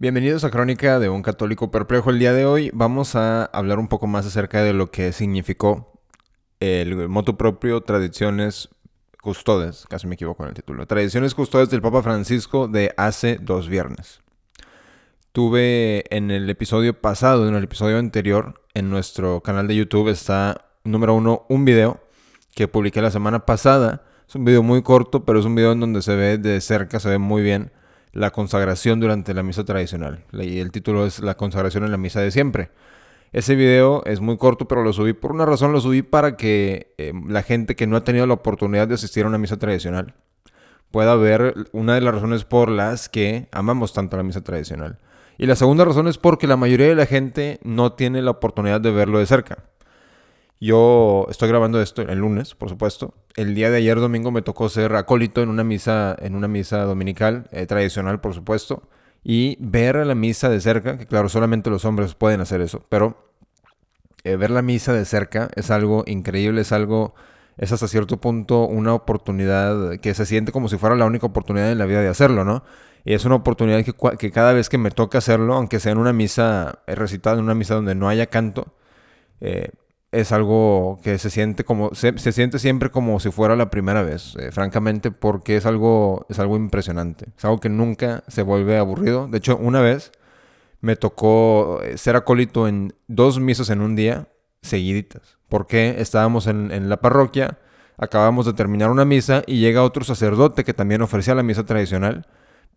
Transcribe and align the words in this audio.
Bienvenidos 0.00 0.44
a 0.44 0.50
Crónica 0.50 0.98
de 0.98 1.10
un 1.10 1.20
Católico 1.20 1.70
Perplejo. 1.70 2.08
El 2.08 2.18
día 2.18 2.32
de 2.32 2.46
hoy 2.46 2.70
vamos 2.72 3.16
a 3.16 3.44
hablar 3.44 3.78
un 3.78 3.86
poco 3.86 4.06
más 4.06 4.24
acerca 4.24 4.62
de 4.62 4.72
lo 4.72 4.90
que 4.90 5.12
significó 5.12 6.00
el 6.58 7.06
moto 7.10 7.36
propio 7.36 7.82
Tradiciones 7.82 8.70
Custodes, 9.20 9.84
casi 9.90 10.06
me 10.06 10.14
equivoco 10.14 10.42
en 10.42 10.48
el 10.48 10.54
título, 10.54 10.86
Tradiciones 10.86 11.34
Custodes 11.34 11.68
del 11.68 11.82
Papa 11.82 12.02
Francisco 12.02 12.66
de 12.66 12.94
hace 12.96 13.36
dos 13.42 13.68
viernes. 13.68 14.22
Tuve 15.32 16.04
en 16.08 16.30
el 16.30 16.48
episodio 16.48 16.98
pasado, 16.98 17.46
en 17.46 17.54
el 17.54 17.64
episodio 17.64 17.98
anterior, 17.98 18.62
en 18.72 18.88
nuestro 18.88 19.42
canal 19.42 19.68
de 19.68 19.76
YouTube 19.76 20.08
está, 20.08 20.64
número 20.82 21.12
uno, 21.12 21.44
un 21.50 21.66
video 21.66 22.00
que 22.54 22.68
publiqué 22.68 23.02
la 23.02 23.10
semana 23.10 23.44
pasada. 23.44 24.06
Es 24.26 24.34
un 24.34 24.46
video 24.46 24.62
muy 24.62 24.80
corto, 24.80 25.26
pero 25.26 25.40
es 25.40 25.44
un 25.44 25.56
video 25.56 25.72
en 25.72 25.80
donde 25.80 26.00
se 26.00 26.16
ve 26.16 26.38
de 26.38 26.58
cerca, 26.62 27.00
se 27.00 27.10
ve 27.10 27.18
muy 27.18 27.42
bien 27.42 27.70
la 28.12 28.30
consagración 28.30 29.00
durante 29.00 29.34
la 29.34 29.42
misa 29.42 29.64
tradicional. 29.64 30.24
Y 30.32 30.58
el 30.58 30.72
título 30.72 31.06
es 31.06 31.20
La 31.20 31.36
consagración 31.36 31.84
en 31.84 31.90
la 31.90 31.96
misa 31.96 32.20
de 32.20 32.30
siempre. 32.30 32.70
Ese 33.32 33.54
video 33.54 34.02
es 34.06 34.20
muy 34.20 34.36
corto, 34.36 34.66
pero 34.66 34.82
lo 34.82 34.92
subí 34.92 35.12
por 35.12 35.30
una 35.30 35.46
razón, 35.46 35.72
lo 35.72 35.80
subí 35.80 36.02
para 36.02 36.36
que 36.36 36.94
eh, 36.98 37.12
la 37.28 37.42
gente 37.42 37.76
que 37.76 37.86
no 37.86 37.96
ha 37.96 38.04
tenido 38.04 38.26
la 38.26 38.34
oportunidad 38.34 38.88
de 38.88 38.94
asistir 38.94 39.24
a 39.24 39.28
una 39.28 39.38
misa 39.38 39.56
tradicional 39.56 40.14
pueda 40.90 41.14
ver 41.14 41.54
una 41.72 41.94
de 41.94 42.00
las 42.00 42.14
razones 42.14 42.44
por 42.44 42.68
las 42.68 43.08
que 43.08 43.48
amamos 43.52 43.92
tanto 43.92 44.16
la 44.16 44.22
misa 44.22 44.42
tradicional. 44.42 44.98
Y 45.38 45.46
la 45.46 45.56
segunda 45.56 45.84
razón 45.84 46.08
es 46.08 46.18
porque 46.18 46.46
la 46.46 46.56
mayoría 46.56 46.88
de 46.88 46.94
la 46.94 47.06
gente 47.06 47.60
no 47.62 47.92
tiene 47.92 48.20
la 48.22 48.32
oportunidad 48.32 48.80
de 48.80 48.90
verlo 48.90 49.18
de 49.18 49.26
cerca. 49.26 49.64
Yo 50.60 51.26
estoy 51.30 51.48
grabando 51.48 51.80
esto 51.80 52.02
el 52.02 52.18
lunes, 52.18 52.54
por 52.54 52.68
supuesto. 52.68 53.14
El 53.36 53.54
día 53.54 53.70
de 53.70 53.78
ayer 53.78 53.98
domingo 53.98 54.30
me 54.30 54.42
tocó 54.42 54.68
ser 54.68 54.94
acólito 54.96 55.42
en 55.42 55.48
una 55.48 55.64
misa, 55.64 56.16
en 56.18 56.34
una 56.34 56.48
misa 56.48 56.82
dominical, 56.82 57.48
eh, 57.52 57.66
tradicional, 57.66 58.20
por 58.20 58.34
supuesto, 58.34 58.88
y 59.22 59.56
ver 59.60 59.96
la 60.06 60.14
misa 60.14 60.48
de 60.48 60.60
cerca, 60.60 60.98
que 60.98 61.06
claro, 61.06 61.28
solamente 61.28 61.70
los 61.70 61.84
hombres 61.84 62.14
pueden 62.14 62.40
hacer 62.40 62.60
eso, 62.60 62.84
pero 62.88 63.30
eh, 64.24 64.36
ver 64.36 64.50
la 64.50 64.62
misa 64.62 64.92
de 64.92 65.04
cerca 65.04 65.48
es 65.54 65.70
algo 65.70 66.04
increíble, 66.06 66.62
es 66.62 66.72
algo, 66.72 67.14
es 67.56 67.72
hasta 67.72 67.88
cierto 67.88 68.20
punto 68.20 68.66
una 68.66 68.94
oportunidad 68.94 69.98
que 70.00 70.14
se 70.14 70.26
siente 70.26 70.52
como 70.52 70.68
si 70.68 70.76
fuera 70.76 70.96
la 70.96 71.06
única 71.06 71.26
oportunidad 71.26 71.72
en 71.72 71.78
la 71.78 71.86
vida 71.86 72.02
de 72.02 72.08
hacerlo, 72.08 72.44
¿no? 72.44 72.64
Y 73.04 73.14
es 73.14 73.24
una 73.24 73.36
oportunidad 73.36 73.82
que, 73.84 74.30
cada 74.30 74.52
vez 74.52 74.68
que 74.68 74.78
me 74.78 74.90
toca 74.90 75.18
hacerlo, 75.18 75.54
aunque 75.54 75.80
sea 75.80 75.92
en 75.92 75.98
una 75.98 76.12
misa 76.12 76.80
eh, 76.86 76.94
recitada, 76.94 77.36
en 77.38 77.44
una 77.44 77.54
misa 77.54 77.74
donde 77.74 77.94
no 77.94 78.08
haya 78.08 78.26
canto, 78.26 78.74
eh, 79.40 79.70
es 80.12 80.32
algo 80.32 81.00
que 81.02 81.18
se 81.18 81.30
siente 81.30 81.64
como 81.64 81.94
se, 81.94 82.16
siente 82.32 82.58
siempre 82.58 82.90
como 82.90 83.20
si 83.20 83.30
fuera 83.30 83.56
la 83.56 83.70
primera 83.70 84.02
vez, 84.02 84.34
eh, 84.36 84.50
francamente, 84.50 85.10
porque 85.10 85.56
es 85.56 85.66
algo 85.66 86.26
es 86.28 86.38
algo 86.38 86.56
impresionante, 86.56 87.26
es 87.36 87.44
algo 87.44 87.60
que 87.60 87.68
nunca 87.68 88.24
se 88.28 88.42
vuelve 88.42 88.78
aburrido. 88.78 89.28
De 89.28 89.38
hecho, 89.38 89.56
una 89.56 89.80
vez 89.80 90.12
me 90.80 90.96
tocó 90.96 91.80
ser 91.96 92.16
acólito 92.16 92.66
en 92.66 92.94
dos 93.06 93.38
misas 93.40 93.70
en 93.70 93.80
un 93.82 93.96
día 93.96 94.28
seguiditas, 94.62 95.38
porque 95.48 95.96
estábamos 95.98 96.46
en, 96.46 96.72
en 96.72 96.88
la 96.88 97.00
parroquia, 97.00 97.58
acabamos 97.98 98.46
de 98.46 98.54
terminar 98.54 98.90
una 98.90 99.04
misa 99.04 99.42
y 99.46 99.60
llega 99.60 99.84
otro 99.84 100.04
sacerdote 100.04 100.64
que 100.64 100.74
también 100.74 101.02
ofrecía 101.02 101.34
la 101.34 101.42
misa 101.42 101.64
tradicional 101.64 102.26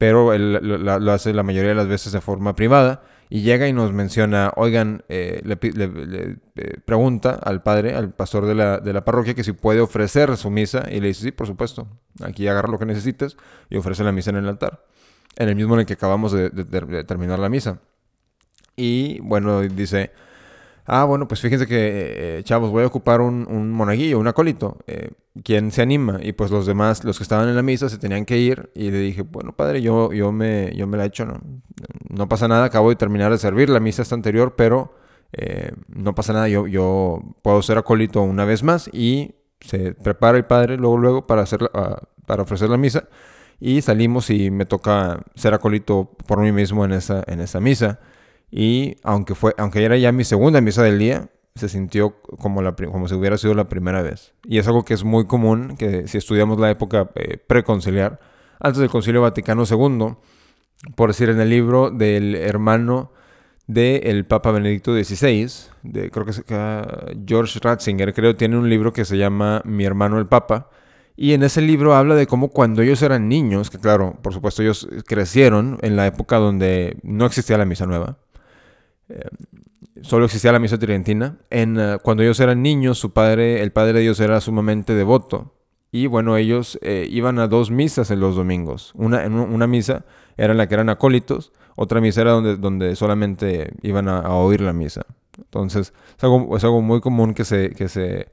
pero 0.04 0.34
él 0.34 0.60
lo, 0.62 1.12
hace 1.14 1.34
la 1.34 1.44
mayoría 1.44 1.70
de 1.70 1.76
las 1.76 1.88
veces 1.88 2.12
de 2.12 2.20
forma 2.20 2.58
privada 2.58 3.04
y 3.30 3.40
llega 3.40 3.70
y 3.70 3.72
nos 3.72 3.94
menciona, 3.94 4.52
oigan, 4.58 5.06
eh, 5.08 5.42
le, 5.46 5.58
eh, 5.62 6.78
pregunta 6.84 7.40
al 7.42 7.64
padre, 7.64 7.96
al 7.96 8.14
pastor 8.14 8.46
de 8.46 8.54
la, 8.54 8.80
de 8.80 8.92
la, 8.92 9.06
parroquia, 9.06 9.34
que 9.34 9.46
si 9.46 9.54
puede 9.54 9.80
ofrecer 9.80 10.36
su 10.36 10.50
misa 10.50 10.84
y 10.92 11.00
le 11.00 11.08
dice, 11.08 11.22
sí, 11.22 11.32
por 11.32 11.48
supuesto, 11.48 11.88
aquí 12.22 12.46
agarra 12.50 12.68
lo 12.68 12.78
que 12.78 12.86
necesites 12.86 13.38
y 13.70 13.78
ofrece 13.78 14.04
la 14.04 14.12
misa 14.12 14.32
en 14.32 14.36
el 14.36 14.50
altar, 14.50 14.84
en 15.38 15.48
el 15.48 15.56
mismo 15.56 15.76
en 15.76 15.80
el 15.80 15.86
que 15.86 15.94
acabamos 15.94 16.34
de 16.34 16.50
terminar 17.06 17.40
la 17.40 17.48
misa. 17.48 17.80
Y 18.76 19.22
bueno, 19.22 19.62
dice, 19.62 20.12
Ah, 20.86 21.06
bueno, 21.06 21.28
pues 21.28 21.40
fíjense 21.40 21.66
que, 21.66 22.40
eh, 22.40 22.44
chavos, 22.44 22.70
voy 22.70 22.84
a 22.84 22.88
ocupar 22.88 23.22
un, 23.22 23.48
un 23.50 23.72
monaguillo, 23.72 24.20
un 24.20 24.28
acólito. 24.28 24.80
Eh, 24.88 25.12
¿Quién 25.44 25.72
se 25.72 25.82
anima? 25.82 26.20
Y 26.22 26.34
pues 26.34 26.52
los 26.52 26.66
demás, 26.66 27.04
los 27.06 27.18
que 27.18 27.24
estaban 27.24 27.48
en 27.48 27.56
la 27.56 27.62
misa, 27.62 27.88
se 27.90 27.98
tenían 27.98 28.26
que 28.26 28.38
ir. 28.38 28.70
Y 28.76 28.92
le 28.92 29.00
dije, 29.00 29.22
bueno, 29.22 29.54
padre, 29.54 29.82
yo, 29.82 30.12
yo, 30.12 30.32
me, 30.32 30.76
yo 30.76 30.86
me 30.86 30.98
la 30.98 31.06
he 31.06 31.08
hecho, 31.08 31.26
¿no? 31.26 31.42
No 32.10 32.28
pasa 32.28 32.48
nada, 32.48 32.66
acabo 32.66 32.90
de 32.90 32.98
terminar 32.98 33.32
de 33.32 33.38
servir. 33.38 33.70
La 33.70 33.80
misa 33.80 34.02
está 34.02 34.16
anterior, 34.16 34.56
pero 34.58 34.94
eh, 35.32 35.72
no 35.88 36.14
pasa 36.16 36.34
nada. 36.34 36.50
Yo, 36.50 36.68
yo 36.68 37.22
puedo 37.42 37.62
ser 37.62 37.78
acólito 37.78 38.22
una 38.22 38.44
vez 38.44 38.62
más. 38.62 38.90
Y 38.92 39.36
se 39.62 39.94
prepara 39.94 40.38
el 40.38 40.46
padre 40.46 40.78
luego, 40.78 40.98
luego 40.98 41.28
para, 41.28 41.44
hacer 41.44 41.70
ah, 41.74 42.02
para 42.26 42.44
ofrecer 42.44 42.70
la 42.70 42.78
misa. 42.78 43.08
Y 43.60 43.82
salimos 43.82 44.30
y 44.30 44.52
me 44.52 44.66
toca 44.66 45.24
ser 45.36 45.54
acólito 45.54 46.12
por 46.28 46.40
mí 46.40 46.52
mismo 46.52 46.84
en 46.84 46.92
esa, 46.92 47.24
en 47.28 47.40
esa 47.40 47.62
misa. 47.62 48.00
Y 48.56 48.98
aunque, 49.02 49.34
fue, 49.34 49.56
aunque 49.58 49.84
era 49.84 49.98
ya 49.98 50.12
mi 50.12 50.24
segunda 50.24 50.62
misa 50.62 50.84
del 50.84 51.00
día, 51.00 51.28
se 51.56 51.70
sintió 51.70 52.22
como, 52.38 52.62
la, 52.62 52.76
como 52.76 53.08
si 53.08 53.16
hubiera 53.16 53.36
sido 53.36 53.56
la 53.56 53.68
primera 53.68 54.04
vez. 54.04 54.36
Y 54.44 54.60
es 54.60 54.68
algo 54.68 54.86
que 54.86 54.94
es 54.94 55.04
muy 55.04 55.26
común, 55.26 55.76
que 55.76 56.08
si 56.08 56.20
estudiamos 56.20 56.60
la 56.60 56.70
época 56.70 57.10
eh, 57.16 57.38
preconciliar, 57.38 58.20
antes 58.60 58.80
del 58.80 58.92
Concilio 58.92 59.24
Vaticano 59.24 59.64
II, 59.68 60.18
por 60.96 61.10
decir 61.10 61.30
en 61.30 61.42
el 61.42 61.50
libro 61.50 61.90
del 61.90 62.36
hermano 62.36 63.12
del 63.66 64.24
Papa 64.26 64.52
Benedicto 64.52 64.94
XVI, 64.94 65.52
de, 65.82 66.12
creo 66.12 66.24
que 66.24 66.32
es 66.32 66.44
George 67.26 67.60
Ratzinger, 67.60 68.14
creo, 68.14 68.36
tiene 68.36 68.56
un 68.56 68.70
libro 68.70 68.94
que 68.94 69.04
se 69.04 69.18
llama 69.18 69.64
Mi 69.66 69.84
hermano 69.84 70.20
el 70.20 70.28
Papa. 70.28 70.70
Y 71.16 71.34
en 71.34 71.42
ese 71.42 71.62
libro 71.62 71.96
habla 71.96 72.14
de 72.14 72.28
cómo 72.28 72.50
cuando 72.50 72.84
ellos 72.84 73.02
eran 73.02 73.28
niños, 73.28 73.72
que 73.72 73.80
claro, 73.80 74.16
por 74.22 74.32
supuesto 74.32 74.62
ellos 74.62 74.88
crecieron 75.08 75.80
en 75.82 75.96
la 75.96 76.06
época 76.06 76.38
donde 76.38 76.98
no 77.02 77.26
existía 77.26 77.58
la 77.58 77.66
misa 77.66 77.88
nueva, 77.88 78.18
solo 80.04 80.26
existía 80.26 80.52
la 80.52 80.60
misa 80.60 80.78
tridentina. 80.78 81.38
En, 81.50 81.80
eh, 81.80 81.98
cuando 82.02 82.24
ellos 82.24 82.40
eran 82.40 82.62
niños, 82.62 83.00
su 83.00 83.12
padre, 83.12 83.62
el 83.62 83.72
padre 83.72 83.94
de 83.94 84.02
ellos 84.04 84.20
era 84.20 84.40
sumamente 84.42 84.94
devoto. 84.94 85.54
Y 85.92 86.08
bueno, 86.08 86.38
ellos 86.38 86.80
eh, 86.82 87.08
iban 87.10 87.40
a 87.40 87.48
dos 87.48 87.72
misas 87.72 88.12
en 88.12 88.20
los 88.20 88.36
domingos. 88.36 88.92
Una, 88.96 89.26
en 89.26 89.34
una 89.34 89.68
misa 89.68 90.06
era 90.38 90.52
en 90.52 90.58
la 90.58 90.68
que 90.68 90.74
eran 90.74 90.90
acólitos, 90.90 91.52
otra 91.76 92.02
misa 92.02 92.22
era 92.22 92.32
donde, 92.32 92.58
donde 92.58 92.96
solamente 92.96 93.74
iban 93.84 94.08
a, 94.08 94.30
oír 94.36 94.62
la 94.62 94.74
misa. 94.74 95.06
Entonces, 95.38 95.94
es 96.18 96.24
algo, 96.24 96.58
es 96.58 96.64
algo 96.64 96.82
muy 96.82 97.00
común 97.00 97.34
que 97.34 97.46
se, 97.46 97.72
que 97.72 97.90
se 97.90 98.30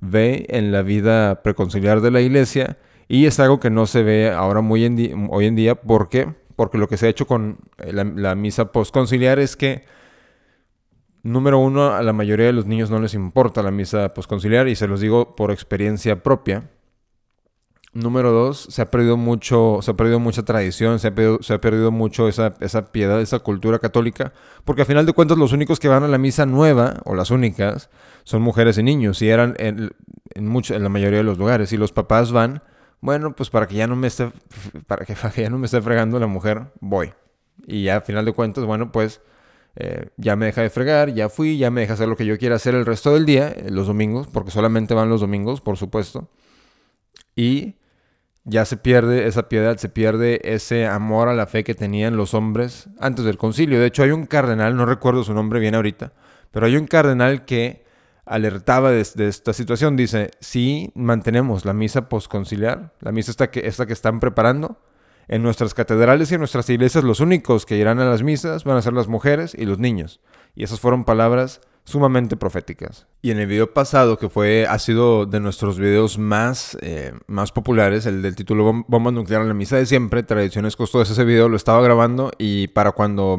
ve 0.00 0.46
en 0.48 0.72
la 0.72 0.82
vida 0.82 1.42
preconciliar 1.42 2.00
de 2.00 2.10
la 2.10 2.22
iglesia 2.22 2.78
y 3.08 3.26
es 3.26 3.38
algo 3.40 3.60
que 3.60 3.70
no 3.70 3.86
se 3.86 4.02
ve 4.02 4.30
ahora 4.30 4.62
muy 4.62 4.84
hoy 5.30 5.46
en 5.46 5.54
día. 5.54 5.74
¿Por 5.74 6.08
qué? 6.08 6.32
Porque 6.56 6.78
lo 6.78 6.88
que 6.88 6.96
se 6.96 7.06
ha 7.06 7.10
hecho 7.10 7.26
con 7.26 7.58
la, 7.76 8.04
la 8.04 8.34
misa 8.34 8.72
postconciliar 8.72 9.38
es 9.38 9.56
que 9.56 9.84
Número 11.22 11.58
uno, 11.58 11.92
a 11.92 12.02
la 12.02 12.12
mayoría 12.12 12.46
de 12.46 12.52
los 12.52 12.66
niños 12.66 12.90
no 12.90 12.98
les 12.98 13.14
importa 13.14 13.62
la 13.62 13.70
misa 13.70 14.12
posconciliar 14.12 14.66
y 14.66 14.74
se 14.74 14.88
los 14.88 15.00
digo 15.00 15.36
por 15.36 15.52
experiencia 15.52 16.22
propia. 16.22 16.70
Número 17.94 18.32
dos, 18.32 18.66
se 18.70 18.80
ha 18.80 18.90
perdido 18.90 19.18
mucho, 19.18 19.80
se 19.82 19.90
ha 19.90 19.94
perdido 19.94 20.18
mucha 20.18 20.44
tradición, 20.44 20.98
se 20.98 21.08
ha 21.08 21.14
perdido, 21.14 21.38
se 21.42 21.52
ha 21.52 21.60
perdido 21.60 21.90
mucho 21.90 22.26
esa, 22.26 22.54
esa, 22.60 22.90
piedad, 22.90 23.20
esa 23.20 23.40
cultura 23.40 23.78
católica, 23.78 24.32
porque 24.64 24.82
a 24.82 24.84
final 24.86 25.04
de 25.04 25.12
cuentas 25.12 25.36
los 25.36 25.52
únicos 25.52 25.78
que 25.78 25.88
van 25.88 26.02
a 26.02 26.08
la 26.08 26.16
misa 26.16 26.46
nueva, 26.46 27.02
o 27.04 27.14
las 27.14 27.30
únicas, 27.30 27.90
son 28.24 28.40
mujeres 28.40 28.78
y 28.78 28.82
niños, 28.82 29.20
y 29.20 29.28
eran 29.28 29.54
en, 29.58 29.90
en, 30.34 30.48
mucho, 30.48 30.74
en 30.74 30.82
la 30.82 30.88
mayoría 30.88 31.18
de 31.18 31.24
los 31.24 31.36
lugares, 31.36 31.70
y 31.74 31.76
los 31.76 31.92
papás 31.92 32.32
van, 32.32 32.62
bueno, 33.02 33.36
pues 33.36 33.50
para 33.50 33.68
que 33.68 33.74
ya 33.74 33.86
no 33.86 33.94
me 33.94 34.06
esté, 34.06 34.32
para 34.86 35.04
que, 35.04 35.14
ya 35.36 35.50
no 35.50 35.58
me 35.58 35.66
esté 35.66 35.82
fregando 35.82 36.18
la 36.18 36.26
mujer, 36.26 36.72
voy. 36.80 37.12
Y 37.66 37.84
ya 37.84 37.98
a 37.98 38.00
final 38.00 38.24
de 38.24 38.32
cuentas, 38.32 38.64
bueno, 38.64 38.90
pues 38.90 39.20
eh, 39.76 40.10
ya 40.16 40.36
me 40.36 40.46
deja 40.46 40.62
de 40.62 40.70
fregar, 40.70 41.14
ya 41.14 41.28
fui, 41.28 41.56
ya 41.56 41.70
me 41.70 41.82
deja 41.82 41.94
hacer 41.94 42.08
lo 42.08 42.16
que 42.16 42.26
yo 42.26 42.36
quiera 42.38 42.56
hacer 42.56 42.74
el 42.74 42.84
resto 42.84 43.14
del 43.14 43.24
día, 43.24 43.48
eh, 43.48 43.70
los 43.70 43.86
domingos, 43.86 44.28
porque 44.28 44.50
solamente 44.50 44.94
van 44.94 45.08
los 45.08 45.20
domingos, 45.20 45.60
por 45.60 45.76
supuesto. 45.76 46.28
Y 47.34 47.76
ya 48.44 48.64
se 48.64 48.76
pierde 48.76 49.26
esa 49.26 49.48
piedad, 49.48 49.76
se 49.76 49.88
pierde 49.88 50.40
ese 50.44 50.86
amor 50.86 51.28
a 51.28 51.34
la 51.34 51.46
fe 51.46 51.64
que 51.64 51.74
tenían 51.74 52.16
los 52.16 52.34
hombres 52.34 52.88
antes 52.98 53.24
del 53.24 53.38
concilio. 53.38 53.80
De 53.80 53.86
hecho, 53.86 54.02
hay 54.02 54.10
un 54.10 54.26
cardenal, 54.26 54.76
no 54.76 54.84
recuerdo 54.84 55.24
su 55.24 55.32
nombre 55.32 55.60
bien 55.60 55.74
ahorita, 55.74 56.12
pero 56.50 56.66
hay 56.66 56.76
un 56.76 56.86
cardenal 56.86 57.44
que 57.44 57.84
alertaba 58.24 58.90
de, 58.90 59.00
esta 59.00 59.52
situación. 59.52 59.96
Dice, 59.96 60.30
si 60.40 60.90
mantenemos 60.94 61.64
la 61.64 61.72
misa 61.72 62.08
posconciliar, 62.08 62.92
la 63.00 63.12
misa 63.12 63.30
esta 63.30 63.50
que, 63.50 63.66
esta 63.66 63.86
que 63.86 63.92
están 63.92 64.20
preparando, 64.20 64.78
en 65.32 65.42
nuestras 65.42 65.72
catedrales 65.72 66.30
y 66.30 66.34
en 66.34 66.40
nuestras 66.40 66.68
iglesias 66.68 67.04
los 67.04 67.20
únicos 67.20 67.64
que 67.64 67.78
irán 67.78 67.98
a 68.00 68.04
las 68.04 68.22
misas 68.22 68.64
van 68.64 68.76
a 68.76 68.82
ser 68.82 68.92
las 68.92 69.08
mujeres 69.08 69.56
y 69.58 69.64
los 69.64 69.78
niños. 69.78 70.20
Y 70.54 70.62
esas 70.62 70.78
fueron 70.78 71.04
palabras 71.04 71.62
sumamente 71.84 72.36
proféticas. 72.36 73.06
Y 73.22 73.30
en 73.30 73.38
el 73.38 73.46
video 73.46 73.72
pasado, 73.72 74.18
que 74.18 74.28
fue, 74.28 74.66
ha 74.68 74.78
sido 74.78 75.24
de 75.24 75.40
nuestros 75.40 75.78
videos 75.78 76.18
más, 76.18 76.76
eh, 76.82 77.14
más 77.28 77.50
populares, 77.50 78.04
el 78.04 78.20
del 78.20 78.36
título 78.36 78.84
Bomba 78.86 79.10
Nuclear 79.10 79.40
en 79.40 79.48
la 79.48 79.54
Misa 79.54 79.76
de 79.76 79.86
Siempre, 79.86 80.22
Tradiciones 80.22 80.76
Costosas, 80.76 81.12
ese 81.12 81.24
video 81.24 81.48
lo 81.48 81.56
estaba 81.56 81.80
grabando 81.80 82.30
y 82.36 82.68
para 82.68 82.92
cuando 82.92 83.38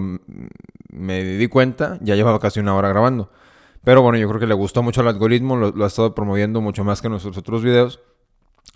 me 0.89 1.23
di 1.23 1.47
cuenta, 1.47 1.99
ya 2.01 2.15
llevaba 2.15 2.39
casi 2.39 2.59
una 2.59 2.73
hora 2.73 2.89
grabando. 2.89 3.29
Pero 3.83 4.01
bueno, 4.01 4.17
yo 4.17 4.27
creo 4.29 4.39
que 4.39 4.47
le 4.47 4.55
gustó 4.55 4.81
mucho 4.81 5.01
el 5.01 5.09
algoritmo, 5.09 5.57
lo, 5.57 5.69
lo 5.69 5.83
ha 5.83 5.87
estado 5.87 6.15
promoviendo 6.15 6.59
mucho 6.59 6.83
más 6.83 7.03
que 7.03 7.09
nuestros 7.09 7.37
otros 7.37 7.61
videos. 7.61 7.99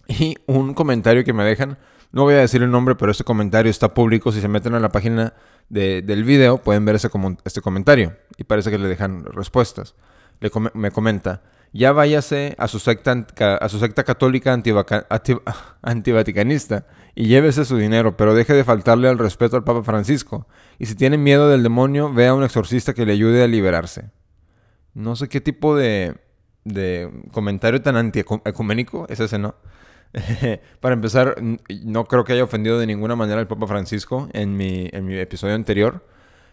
Y 0.08 0.36
un 0.46 0.76
comentario 0.76 1.24
que 1.24 1.34
me 1.34 1.44
dejan 1.44 1.80
No 2.12 2.24
voy 2.24 2.36
a 2.36 2.40
decir 2.40 2.64
el 2.64 2.72
nombre, 2.72 2.96
pero 2.96 3.12
este 3.12 3.24
comentario 3.24 3.70
está 3.70 3.94
público. 3.94 4.32
Si 4.32 4.42
se 4.42 4.48
meten 4.48 4.74
a 4.74 4.80
la 4.80 4.90
página 4.90 5.34
del 5.70 6.24
video, 6.24 6.58
pueden 6.58 6.86
ver 6.86 6.96
ese 6.96 7.10
este 7.44 7.62
comentario. 7.62 8.16
Y 8.38 8.44
parece 8.46 8.72
que 8.72 8.78
le 8.78 8.88
dejan 8.88 9.26
respuestas. 9.26 9.96
Le 10.40 10.52
me 10.74 10.92
comenta, 10.92 11.42
ya 11.74 11.92
váyase 11.92 12.56
a 12.58 12.68
su 12.68 12.80
secta, 12.80 13.26
a 13.60 13.70
su 13.70 13.80
secta 13.80 14.04
católica 14.04 14.54
antivaticanista 15.82 16.86
y 17.16 17.26
llévese 17.26 17.66
su 17.66 17.78
dinero, 17.78 18.16
pero 18.16 18.36
deje 18.36 18.54
de 18.54 18.64
faltarle 18.64 19.10
al 19.10 19.18
respeto 19.18 19.58
al 19.58 19.64
Papa 19.64 19.84
Francisco. 19.84 20.48
Y 20.80 20.86
si 20.86 20.96
tiene 20.96 21.18
miedo 21.18 21.50
del 21.50 21.64
demonio, 21.64 22.14
vea 22.14 22.30
a 22.30 22.34
un 22.36 22.44
exorcista 22.44 22.94
que 22.94 23.06
le 23.06 23.14
ayude 23.14 23.44
a 23.44 23.48
liberarse. 23.48 24.12
No 24.94 25.16
sé 25.16 25.28
qué 25.28 25.42
tipo 25.42 25.76
de, 25.76 26.16
de 26.64 27.12
comentario 27.32 27.82
tan 27.82 27.96
antiecuménico 27.98 29.08
es 29.10 29.20
ese, 29.20 29.38
¿no? 29.38 29.56
Para 30.80 30.94
empezar, 30.94 31.36
no 31.84 32.06
creo 32.06 32.24
que 32.24 32.34
haya 32.34 32.44
ofendido 32.44 32.80
de 32.80 32.88
ninguna 32.88 33.16
manera 33.16 33.40
al 33.40 33.48
Papa 33.48 33.68
Francisco 33.68 34.30
en 34.34 34.56
mi, 34.56 34.90
en 34.92 35.06
mi 35.06 35.18
episodio 35.18 35.56
anterior. 35.56 36.04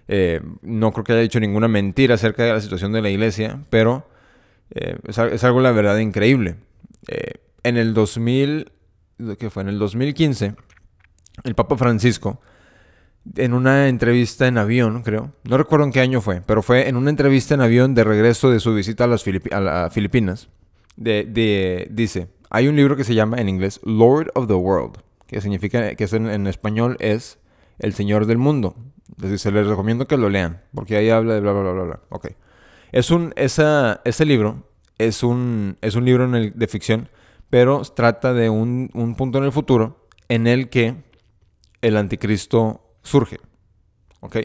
Eh, 0.08 0.40
no 0.62 0.92
creo 0.92 1.04
que 1.04 1.12
haya 1.12 1.22
dicho 1.22 1.40
ninguna 1.40 1.68
mentira 1.68 2.14
acerca 2.14 2.44
de 2.44 2.52
la 2.52 2.60
situación 2.60 2.92
de 2.92 3.02
la 3.02 3.10
iglesia, 3.10 3.64
pero 3.70 4.06
eh, 4.70 4.98
es, 5.06 5.44
algo, 5.44 5.60
la 5.60 5.72
verdad, 5.72 5.98
increíble. 5.98 6.56
Eh, 7.08 7.34
en 7.62 7.76
el 7.76 7.94
2000, 7.94 8.70
¿qué 9.38 9.50
fue? 9.50 9.62
En 9.62 9.68
el 9.68 9.78
2015, 9.78 10.54
el 11.44 11.54
Papa 11.54 11.76
Francisco, 11.76 12.40
en 13.36 13.54
una 13.54 13.88
entrevista 13.88 14.46
en 14.46 14.58
avión, 14.58 15.02
creo, 15.02 15.32
no 15.44 15.56
recuerdo 15.56 15.86
en 15.86 15.92
qué 15.92 16.00
año 16.00 16.20
fue, 16.20 16.42
pero 16.42 16.62
fue 16.62 16.88
en 16.88 16.96
una 16.96 17.08
entrevista 17.08 17.54
en 17.54 17.62
avión 17.62 17.94
de 17.94 18.04
regreso 18.04 18.50
de 18.50 18.60
su 18.60 18.74
visita 18.74 19.04
a 19.04 19.06
las 19.06 19.22
Filipinas, 19.22 20.48
de, 20.96 21.88
dice, 21.90 22.28
hay 22.54 22.68
un 22.68 22.76
libro 22.76 22.94
que 22.94 23.02
se 23.02 23.16
llama 23.16 23.38
en 23.38 23.48
inglés 23.48 23.80
Lord 23.82 24.30
of 24.36 24.46
the 24.46 24.54
World, 24.54 24.98
que 25.26 25.40
significa, 25.40 25.96
que 25.96 26.04
en, 26.04 26.46
español 26.46 26.96
es 27.00 27.40
El 27.80 27.94
Señor 27.94 28.26
del 28.26 28.38
Mundo. 28.38 28.76
Entonces, 29.08 29.40
se 29.40 29.50
les 29.50 29.66
recomiendo 29.66 30.06
que 30.06 30.16
lo 30.16 30.28
lean, 30.28 30.62
porque 30.72 30.96
ahí 30.96 31.10
habla 31.10 31.34
de 31.34 31.40
bla, 31.40 31.50
bla, 31.50 31.72
bla, 31.72 31.82
bla. 31.82 32.00
Ok. 32.10 32.28
Es 32.92 33.10
un, 33.10 33.32
esa, 33.34 34.00
ese 34.04 34.24
libro 34.24 34.68
es 34.98 35.24
un, 35.24 35.78
es 35.80 35.96
un 35.96 36.04
libro 36.04 36.30
de 36.30 36.66
ficción, 36.68 37.08
pero 37.50 37.82
trata 37.82 38.32
de 38.32 38.48
un, 38.50 38.88
punto 39.18 39.38
en 39.38 39.44
el 39.44 39.50
futuro 39.50 40.06
en 40.28 40.46
el 40.46 40.68
que 40.68 40.94
el 41.82 41.96
anticristo 41.96 42.94
surge. 43.02 43.40
¿Ok? 44.20 44.36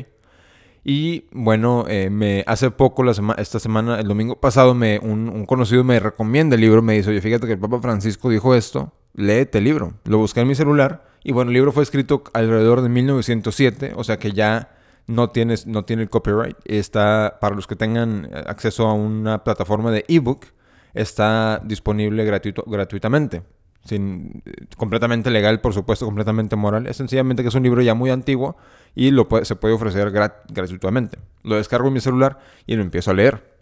Y 0.92 1.28
bueno, 1.32 1.86
eh, 1.88 2.10
me, 2.10 2.44
hace 2.48 2.72
poco, 2.72 3.04
la 3.04 3.12
esta 3.38 3.60
semana, 3.60 4.00
el 4.00 4.08
domingo 4.08 4.38
pasado, 4.42 4.74
me, 4.74 4.98
un, 4.98 5.46
conocido 5.46 5.84
me 5.84 6.00
recomienda 6.00 6.56
el 6.56 6.62
libro. 6.62 6.82
Me 6.82 6.96
dice, 6.96 7.12
oye, 7.12 7.22
fíjate 7.22 7.46
que 7.46 7.54
el 7.54 7.60
Papa 7.60 7.80
Francisco 7.80 8.28
dijo 8.28 8.56
esto, 8.56 8.92
léete 9.14 9.60
el 9.60 9.66
libro. 9.66 9.94
Lo 10.06 10.18
busqué 10.18 10.40
en 10.40 10.48
mi 10.48 10.56
celular 10.56 11.06
y 11.24 11.32
bueno, 11.32 11.52
el 11.52 11.54
libro 11.54 11.72
fue 11.72 11.84
escrito 11.84 12.24
alrededor 12.34 12.82
de 12.82 12.90
1907, 12.90 13.94
o 13.96 14.04
sea 14.04 14.18
que 14.18 14.32
ya 14.32 14.72
no, 15.06 15.30
tienes, 15.30 15.68
no 15.68 15.86
tiene 15.86 16.02
el 16.02 16.10
copyright. 16.10 16.58
Está, 16.66 17.38
para 17.40 17.56
los 17.56 17.68
que 17.68 17.76
tengan 17.76 18.28
acceso 18.48 18.88
a 18.88 18.94
una 18.94 19.44
plataforma 19.44 19.92
de 19.92 20.06
ebook, 20.08 20.48
está 20.96 21.62
disponible 21.64 22.26
gratuito, 22.26 22.64
gratuitamente. 22.66 23.44
Sin, 23.86 24.44
completamente 24.78 25.31
legal, 25.31 25.62
por 25.62 25.74
supuesto, 25.74 26.06
completamente 26.06 26.56
moral. 26.56 26.88
Es 26.88 26.98
sencillamente 26.98 27.44
que 27.44 27.50
es 27.50 27.56
un 27.56 27.64
libro 27.64 27.81
ya 27.81 27.94
muy 27.94 28.10
antiguo 28.10 28.58
y 28.96 29.12
lo 29.12 29.28
se 29.44 29.56
puede 29.56 29.74
ofrecer 29.74 30.12
gratuitamente. 30.12 31.18
Lo 31.44 31.56
descargo 31.56 31.88
en 31.88 31.94
mi 31.94 32.02
celular 32.02 32.40
y 32.68 32.76
lo 32.76 32.81
empiezo 32.81 33.12
a 33.12 33.14
leer. 33.14 33.60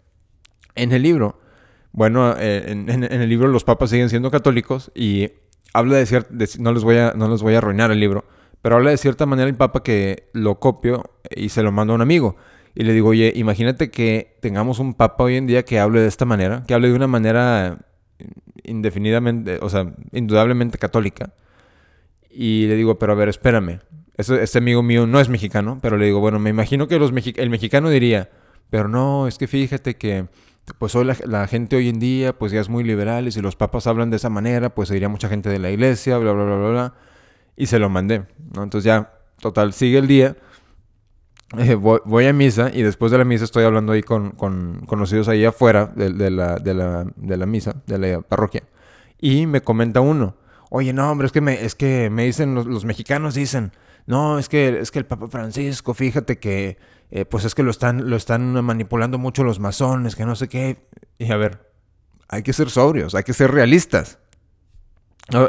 En 0.74 0.92
el 0.92 1.02
libro, 1.02 1.40
bueno, 1.92 2.34
eh, 2.38 2.64
en, 2.68 2.88
el 3.04 3.28
libro 3.28 3.48
los 3.48 3.64
papas 3.64 3.90
siguen 3.90 4.10
siendo 4.10 4.30
católicos 4.30 4.90
y 4.94 5.30
habla 5.72 5.96
de 5.96 6.06
cierto, 6.06 6.34
no, 6.58 6.72
no 6.72 7.28
les 7.28 7.42
voy 7.42 7.54
a 7.54 7.58
arruinar 7.58 7.90
el 7.90 8.00
libro, 8.00 8.24
pero 8.62 8.76
habla 8.76 8.90
de 8.90 8.96
cierta 8.96 9.26
manera 9.26 9.48
el 9.48 9.56
Papa 9.56 9.82
que 9.82 10.28
lo 10.32 10.58
copio 10.58 11.10
y 11.30 11.50
se 11.50 11.62
lo 11.62 11.72
mando 11.72 11.92
a 11.92 11.96
un 11.96 12.02
amigo. 12.02 12.36
Y 12.74 12.84
le 12.84 12.92
digo, 12.92 13.08
oye, 13.08 13.32
imagínate 13.34 13.90
que 13.90 14.36
tengamos 14.40 14.78
un 14.78 14.94
Papa 14.94 15.24
hoy 15.24 15.36
en 15.36 15.46
día 15.46 15.64
que 15.64 15.78
hable 15.80 16.00
de 16.00 16.08
esta 16.08 16.24
manera, 16.24 16.64
que 16.66 16.74
hable 16.74 16.88
de 16.88 16.94
una 16.94 17.06
manera 17.06 17.78
indefinidamente, 18.64 19.58
o 19.60 19.68
sea, 19.68 19.92
indudablemente 20.12 20.78
católica. 20.78 21.32
Y 22.30 22.66
le 22.66 22.76
digo, 22.76 22.98
pero 22.98 23.12
a 23.12 23.16
ver, 23.16 23.28
espérame. 23.28 23.80
Este, 24.16 24.58
amigo 24.58 24.82
mío 24.82 25.06
no 25.06 25.20
es 25.20 25.28
mexicano, 25.28 25.78
pero 25.80 25.96
le 25.96 26.06
digo, 26.06 26.20
bueno, 26.20 26.38
me 26.38 26.50
imagino 26.50 26.88
que 26.88 26.98
los 26.98 27.12
el 27.36 27.50
mexicano 27.50 27.88
diría, 27.88 28.30
pero 28.68 28.88
no, 28.88 29.28
es 29.28 29.38
que 29.38 29.46
fíjate 29.46 29.96
que 29.96 30.26
pues 30.78 30.94
hoy 30.94 31.08
la, 31.24 31.46
gente 31.46 31.76
hoy 31.76 31.88
en 31.88 31.98
día 31.98 32.36
pues 32.36 32.52
ya 32.52 32.60
es 32.60 32.68
muy 32.68 32.84
liberal 32.84 33.26
y 33.26 33.32
si 33.32 33.40
los 33.40 33.56
papas 33.56 33.86
hablan 33.86 34.10
de 34.10 34.16
esa 34.16 34.28
manera, 34.28 34.74
pues 34.74 34.88
se 34.88 34.94
diría 34.94 35.08
mucha 35.08 35.28
gente 35.28 35.48
de 35.48 35.58
la 35.58 35.70
iglesia, 35.70 36.18
bla, 36.18 36.32
bla, 36.32 36.44
bla, 36.44 36.56
bla, 36.56 36.68
bla 36.68 36.94
y 37.58 37.66
se 37.66 37.78
lo 37.78 37.90
mandé. 37.90 38.22
Entonces 38.54 38.84
ya, 38.84 39.12
total, 39.40 39.74
sigue 39.74 39.98
el 39.98 40.06
día. 40.06 40.36
Eh, 41.56 41.74
voy, 41.76 42.26
a 42.26 42.32
misa 42.34 42.70
y 42.74 42.82
después 42.82 43.10
de 43.10 43.16
la 43.16 43.24
misa 43.24 43.44
estoy 43.44 43.64
hablando 43.64 43.92
ahí 43.92 44.02
con, 44.02 44.32
conocidos 44.32 45.28
ahí 45.28 45.46
afuera 45.46 45.86
de, 45.86 46.10
la, 46.30 46.56
de, 46.56 46.74
la, 46.74 47.46
misa, 47.46 47.76
de 47.86 47.98
la 47.98 48.20
parroquia. 48.20 48.64
Y 49.18 49.46
me 49.46 49.62
comenta 49.62 50.00
uno, 50.00 50.36
oye, 50.68 50.92
no, 50.92 51.10
hombre, 51.10 51.26
es 51.26 51.32
que 51.32 51.40
me, 51.40 51.64
es 51.64 51.74
que 51.74 52.10
me 52.10 52.24
dicen, 52.24 52.54
los, 52.54 52.84
mexicanos 52.84 53.34
dicen, 53.34 53.72
no, 54.06 54.38
es 54.38 54.48
que, 54.48 54.78
es 54.78 54.90
que 54.90 54.98
el 54.98 55.06
Papa 55.06 55.28
Francisco, 55.28 55.94
fíjate 55.94 56.38
que, 56.38 56.76
eh, 57.10 57.24
pues 57.24 57.46
es 57.46 57.54
que 57.54 57.62
lo 57.62 57.70
están, 57.70 58.10
lo 58.10 58.16
están 58.16 58.62
manipulando 58.62 59.16
mucho 59.16 59.42
los 59.42 59.58
masones, 59.58 60.16
que 60.16 60.26
no 60.26 60.36
sé 60.36 60.48
qué. 60.48 60.86
Y 61.18 61.32
a 61.32 61.36
ver, 61.36 61.66
hay 62.28 62.42
que 62.42 62.52
ser 62.52 62.68
sobrios, 62.68 63.14
hay 63.14 63.24
que 63.24 63.32
ser 63.32 63.50
realistas. 63.50 64.18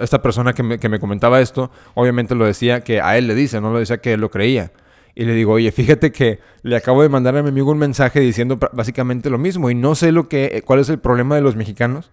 Esta 0.01 0.21
persona 0.21 0.53
que 0.53 0.63
me, 0.63 0.99
comentaba 0.99 1.39
esto, 1.39 1.71
obviamente 1.93 2.35
lo 2.35 2.45
decía 2.45 2.83
que 2.83 2.99
a 2.99 3.17
él 3.17 3.27
le 3.27 3.35
dice, 3.35 3.61
no 3.61 3.71
lo 3.71 3.79
decía 3.79 3.99
que 3.99 4.13
él 4.13 4.21
lo 4.21 4.29
creía. 4.29 4.73
Y 5.15 5.25
le 5.25 5.33
digo, 5.33 5.53
oye, 5.53 5.71
fíjate 5.71 6.11
que 6.11 6.39
le 6.61 6.75
acabo 6.75 7.01
de 7.01 7.09
mandar 7.09 7.35
a 7.37 7.43
mi 7.43 7.49
amigo 7.49 7.71
un 7.71 7.77
mensaje 7.77 8.19
diciendo 8.19 8.59
básicamente 8.73 9.29
lo 9.29 9.37
mismo. 9.37 9.69
Y 9.69 9.75
no 9.75 9.95
sé 9.95 10.11
lo 10.11 10.29
que, 10.29 10.45
eh, 10.45 10.61
cuál 10.61 10.79
es 10.79 10.89
el 10.89 10.99
problema 10.99 11.35
de 11.35 11.41
los 11.41 11.55
mexicanos, 11.55 12.11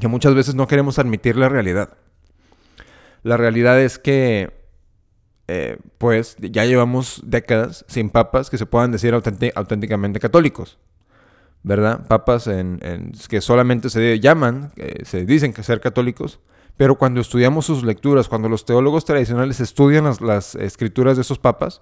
que 0.00 0.08
muchas 0.08 0.34
veces 0.34 0.54
no 0.54 0.66
queremos 0.66 0.98
admitir 0.98 1.36
la 1.36 1.48
realidad. 1.48 1.96
La 3.22 3.36
realidad 3.36 3.80
es 3.80 3.98
que, 3.98 4.50
eh, 5.48 5.78
pues, 5.98 6.36
ya 6.40 6.64
llevamos 6.64 7.22
décadas 7.24 7.84
sin 7.88 8.10
papas 8.10 8.50
que 8.50 8.58
se 8.58 8.66
puedan 8.66 8.92
decir 8.92 9.14
auténticamente 9.14 10.20
católicos. 10.20 10.78
¿Verdad? 11.62 12.06
Papas 12.06 12.46
en, 12.46 12.80
que 13.28 13.42
solamente 13.42 13.90
se 13.90 14.18
llaman, 14.18 14.72
se 15.04 15.26
dicen 15.26 15.52
que 15.52 15.62
ser 15.62 15.80
católicos, 15.80 16.40
pero 16.76 16.96
cuando 16.96 17.20
estudiamos 17.20 17.66
sus 17.66 17.84
lecturas, 17.84 18.28
cuando 18.28 18.48
los 18.48 18.64
teólogos 18.64 19.04
tradicionales 19.04 19.60
estudian 19.60 20.10
las, 20.20 20.54
escrituras 20.54 21.16
de 21.16 21.22
esos 21.22 21.38
papas, 21.38 21.80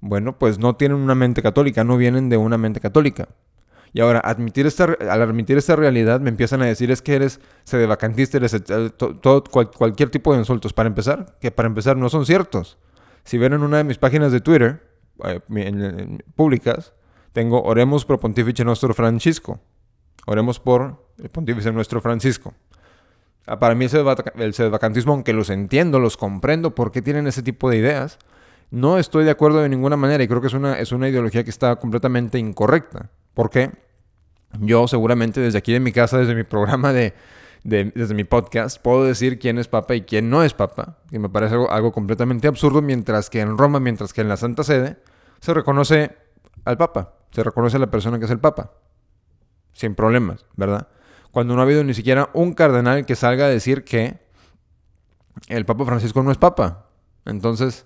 bueno, 0.00 0.38
pues 0.38 0.58
no 0.58 0.76
tienen 0.76 0.98
una 0.98 1.14
mente 1.14 1.42
católica, 1.42 1.84
no 1.84 1.96
vienen 1.96 2.28
de 2.28 2.36
una 2.36 2.58
mente 2.58 2.80
católica. 2.80 3.28
Y 3.92 4.00
ahora, 4.00 4.20
admitir 4.20 4.66
esta, 4.66 4.84
al 4.84 5.22
admitir 5.22 5.56
esta 5.56 5.74
realidad, 5.74 6.20
me 6.20 6.28
empiezan 6.28 6.60
a 6.60 6.66
decir 6.66 6.90
es 6.90 7.00
que 7.00 7.14
eres 7.14 7.40
sedevacantista, 7.64 8.36
eres 8.36 8.62
todo, 8.98 9.44
cualquier 9.44 10.10
tipo 10.10 10.32
de 10.32 10.40
insultos. 10.40 10.72
Para 10.74 10.88
empezar, 10.88 11.38
que 11.40 11.50
para 11.50 11.66
empezar 11.66 11.96
no 11.96 12.10
son 12.10 12.26
ciertos. 12.26 12.76
Si 13.24 13.38
ven 13.38 13.54
en 13.54 13.62
una 13.62 13.78
de 13.78 13.84
mis 13.84 13.96
páginas 13.96 14.32
de 14.32 14.40
Twitter, 14.40 14.82
eh, 15.24 16.18
públicas, 16.34 16.92
tengo 17.32 17.62
Oremos 17.62 18.04
pro 18.04 18.20
Pontífice 18.20 18.64
nuestro 18.64 18.92
Francisco. 18.92 19.60
Oremos 20.26 20.60
por 20.60 21.06
el 21.18 21.30
Pontífice 21.30 21.72
nuestro 21.72 22.00
Francisco. 22.00 22.54
Ah, 23.46 23.58
para 23.58 23.74
mí 23.74 23.86
el 23.86 24.54
sedvacantismo, 24.54 25.12
aunque 25.12 25.32
los 25.32 25.50
entiendo, 25.50 26.00
los 26.00 26.16
comprendo, 26.16 26.74
por 26.74 26.90
qué 26.90 27.00
tienen 27.00 27.26
ese 27.28 27.42
tipo 27.42 27.70
de 27.70 27.76
ideas, 27.76 28.18
no 28.70 28.98
estoy 28.98 29.24
de 29.24 29.30
acuerdo 29.30 29.60
de 29.60 29.68
ninguna 29.68 29.96
manera 29.96 30.22
y 30.24 30.28
creo 30.28 30.40
que 30.40 30.48
es 30.48 30.54
una, 30.54 30.78
es 30.78 30.90
una 30.90 31.08
ideología 31.08 31.44
que 31.44 31.50
está 31.50 31.76
completamente 31.76 32.38
incorrecta. 32.38 33.10
¿Por 33.34 33.50
qué? 33.50 33.70
Yo 34.60 34.88
seguramente 34.88 35.40
desde 35.40 35.58
aquí 35.58 35.72
de 35.72 35.80
mi 35.80 35.92
casa, 35.92 36.18
desde 36.18 36.34
mi 36.34 36.42
programa 36.42 36.92
de, 36.92 37.14
desde 37.62 38.14
mi 38.14 38.24
podcast, 38.24 38.80
puedo 38.82 39.04
decir 39.04 39.38
quién 39.38 39.58
es 39.58 39.68
papa 39.68 39.94
y 39.94 40.02
quién 40.02 40.28
no 40.28 40.42
es 40.42 40.52
papa, 40.54 40.98
que 41.10 41.18
me 41.18 41.28
parece 41.28 41.56
algo 41.70 41.92
completamente 41.92 42.48
absurdo, 42.48 42.82
mientras 42.82 43.30
que 43.30 43.40
en 43.40 43.56
Roma, 43.58 43.78
mientras 43.78 44.12
que 44.12 44.22
en 44.22 44.28
la 44.28 44.36
Santa 44.36 44.64
Sede, 44.64 44.96
se 45.40 45.54
reconoce 45.54 46.16
al 46.64 46.76
papa, 46.76 47.14
se 47.30 47.44
reconoce 47.44 47.76
a 47.76 47.80
la 47.80 47.90
persona 47.90 48.18
que 48.18 48.24
es 48.24 48.30
el 48.30 48.40
papa, 48.40 48.72
sin 49.72 49.94
problemas, 49.94 50.46
¿verdad? 50.56 50.88
Cuando 51.36 51.54
no 51.54 51.60
ha 51.60 51.64
habido 51.64 51.84
ni 51.84 51.92
siquiera 51.92 52.30
un 52.32 52.54
cardenal 52.54 53.04
que 53.04 53.14
salga 53.14 53.44
a 53.44 53.48
decir 53.50 53.84
que 53.84 54.20
el 55.48 55.66
Papa 55.66 55.84
Francisco 55.84 56.22
no 56.22 56.32
es 56.32 56.38
Papa. 56.38 56.86
Entonces, 57.26 57.84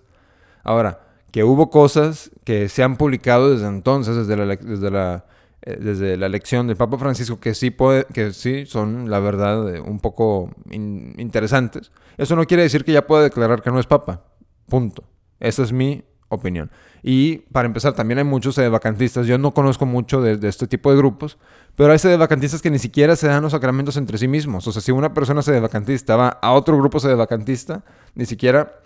ahora, 0.63 1.01
que 1.33 1.43
hubo 1.43 1.69
cosas 1.69 2.31
que 2.45 2.69
se 2.69 2.85
han 2.85 2.97
publicado 2.97 3.51
desde 3.51 3.67
entonces, 3.67 4.15
desde 4.15 4.37
la, 4.37 5.25
eh, 5.63 5.79
desde 5.81 6.17
la 6.17 6.27
elección 6.27 6.69
del 6.69 6.77
Papa 6.77 6.97
Francisco, 6.97 7.41
que 7.41 7.55
sí, 7.55 7.73
puede, 7.73 8.05
que 8.15 8.33
sí 8.33 8.67
son, 8.67 9.11
la 9.11 9.19
verdad, 9.19 9.75
eh, 9.75 9.81
un 9.81 9.99
poco 9.99 10.53
interesantes. 10.71 11.91
Eso 12.19 12.37
no 12.37 12.47
quiere 12.47 12.63
decir 12.63 12.85
que 12.85 12.93
ya 12.93 13.09
pueda 13.09 13.25
declarar 13.25 13.63
que 13.63 13.73
no 13.73 13.81
es 13.81 13.87
Papa. 13.87 14.27
Punto. 14.69 15.03
Esa 15.41 15.65
es 15.65 15.73
mi 15.73 16.05
opinión. 16.31 16.71
Y 17.03 17.39
para 17.53 17.67
empezar, 17.67 17.93
también 17.93 18.19
hay 18.19 18.25
muchos 18.25 18.57
vacantistas. 18.57 19.27
Yo 19.27 19.37
no 19.37 19.53
conozco 19.53 19.85
mucho 19.85 20.23
de, 20.23 20.49
este 20.49 20.67
tipo 20.67 20.91
de 20.91 20.97
grupos, 20.97 21.37
pero 21.77 21.93
hay 21.93 22.17
vacantistas 22.17 22.63
que 22.63 22.71
ni 22.71 22.79
siquiera 22.79 23.17
se 23.17 23.27
dan 23.27 23.43
los 23.43 23.53
sacramentos 23.53 23.97
entre 23.99 24.17
sí 24.17 24.29
mismos. 24.29 24.67
O 24.67 24.73
sea, 24.73 24.81
si 24.81 24.93
una 24.93 25.13
persona 25.13 25.43
se 25.43 25.61
vacantista 25.61 26.17
va 26.17 26.29
a 26.29 26.53
otro 26.53 26.79
grupo 26.79 26.99
se 26.99 27.15
vacantista, 27.15 27.85
ni 28.15 28.25
siquiera 28.25 28.81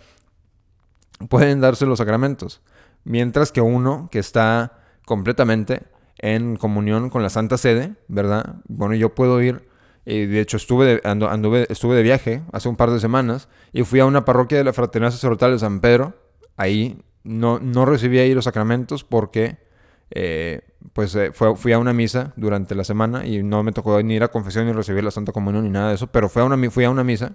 pueden 1.29 1.61
darse 1.61 1.87
los 1.87 1.99
sacramentos. 1.99 2.61
Mientras 3.05 3.53
que 3.53 3.61
uno 3.61 4.09
que 4.11 4.19
está 4.19 4.81
completamente 5.05 5.83
en 6.19 6.57
comunión 6.57 7.11
con 7.11 7.23
la 7.23 7.31
Santa 7.31 7.59
Sede, 7.59 7.95
¿verdad? 8.09 8.57
Bueno, 8.67 8.95
yo 8.95 9.15
puedo 9.15 9.43
ir, 9.43 9.69
y 10.07 10.27
de 10.27 10.41
hecho 10.41 10.57
estuve 10.57 10.87
de, 10.87 11.01
anduve, 11.05 11.67
estuve 11.69 11.97
de 11.97 12.03
viaje 12.03 12.43
hace 12.53 12.69
un 12.69 12.77
par 12.77 12.91
de 12.91 13.01
semanas 13.01 13.49
y 13.73 13.83
fui 13.85 14.01
a 14.01 14.07
una 14.07 14.25
parroquia 14.25 14.59
de 14.59 14.65
la 14.65 14.73
Fraternidad 14.73 15.13
Sacerdotal 15.13 15.53
de 15.53 15.59
San 15.59 15.81
Pedro. 15.81 16.15
Ahí 16.57 17.03
no, 17.25 17.59
no 17.59 17.87
recibí 17.87 18.19
ahí 18.19 18.35
los 18.35 18.45
sacramentos 18.45 19.03
porque 19.03 19.59
eh, 20.11 20.61
pues 20.93 21.15
eh, 21.17 21.33
fui 21.33 21.73
a 21.73 21.79
una 21.79 21.93
misa 21.93 22.33
durante 22.37 22.75
la 22.75 22.85
semana 22.85 23.27
y 23.27 23.43
no 23.43 23.63
me 23.63 23.73
tocó 23.73 24.01
ni 24.03 24.15
ir 24.15 24.23
a 24.23 24.29
confesión 24.29 24.67
ni 24.67 24.73
recibir 24.73 25.03
la 25.03 25.11
Santa 25.11 25.33
Comunión 25.33 25.65
ni 25.65 25.71
nada 25.71 25.89
de 25.89 25.95
eso, 25.95 26.07
pero 26.07 26.29
fui 26.29 26.43
a 26.43 26.45
una, 26.45 26.71
fui 26.71 26.85
a 26.85 26.91
una 26.91 27.03
misa. 27.03 27.35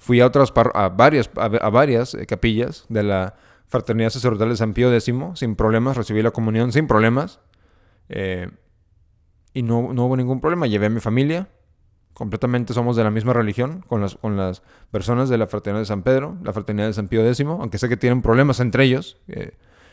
Fui 0.00 0.20
a 0.20 0.26
otras 0.26 0.52
a 0.74 0.88
varias, 0.90 1.30
a, 1.34 1.70
varias 1.70 2.14
eh, 2.14 2.26
capillas 2.26 2.84
de 2.88 3.02
la 3.02 3.34
Fraternidad 3.66 4.10
Sacerdotal 4.10 4.50
de 4.50 4.56
San 4.56 4.72
Pío 4.72 4.92
X 4.92 5.12
sin 5.34 5.56
problemas, 5.56 5.96
recibí 5.96 6.22
la 6.22 6.30
comunión 6.30 6.70
sin 6.72 6.86
problemas. 6.86 7.40
y 9.54 9.62
no, 9.62 9.92
no 9.92 10.06
hubo 10.06 10.16
ningún 10.16 10.40
problema. 10.40 10.66
Llevé 10.66 10.86
a 10.86 10.90
mi 10.90 11.00
familia, 11.00 11.48
completamente 12.18 12.74
somos 12.74 12.96
de 12.96 13.04
la 13.04 13.12
misma 13.12 13.32
religión 13.32 13.84
con 13.86 14.00
las, 14.00 14.16
con 14.16 14.36
las 14.36 14.62
personas 14.90 15.28
de 15.28 15.38
la 15.38 15.46
Fraternidad 15.46 15.82
de 15.82 15.86
San 15.86 16.02
Pedro, 16.02 16.36
la 16.42 16.52
Fraternidad 16.52 16.88
de 16.88 16.92
San 16.92 17.06
Pío 17.06 17.24
X, 17.24 17.40
aunque 17.46 17.78
sé 17.78 17.88
que 17.88 17.96
tienen 17.96 18.22
problemas 18.22 18.58
entre 18.58 18.82
ellos. 18.82 19.18
Eh, 19.28 19.52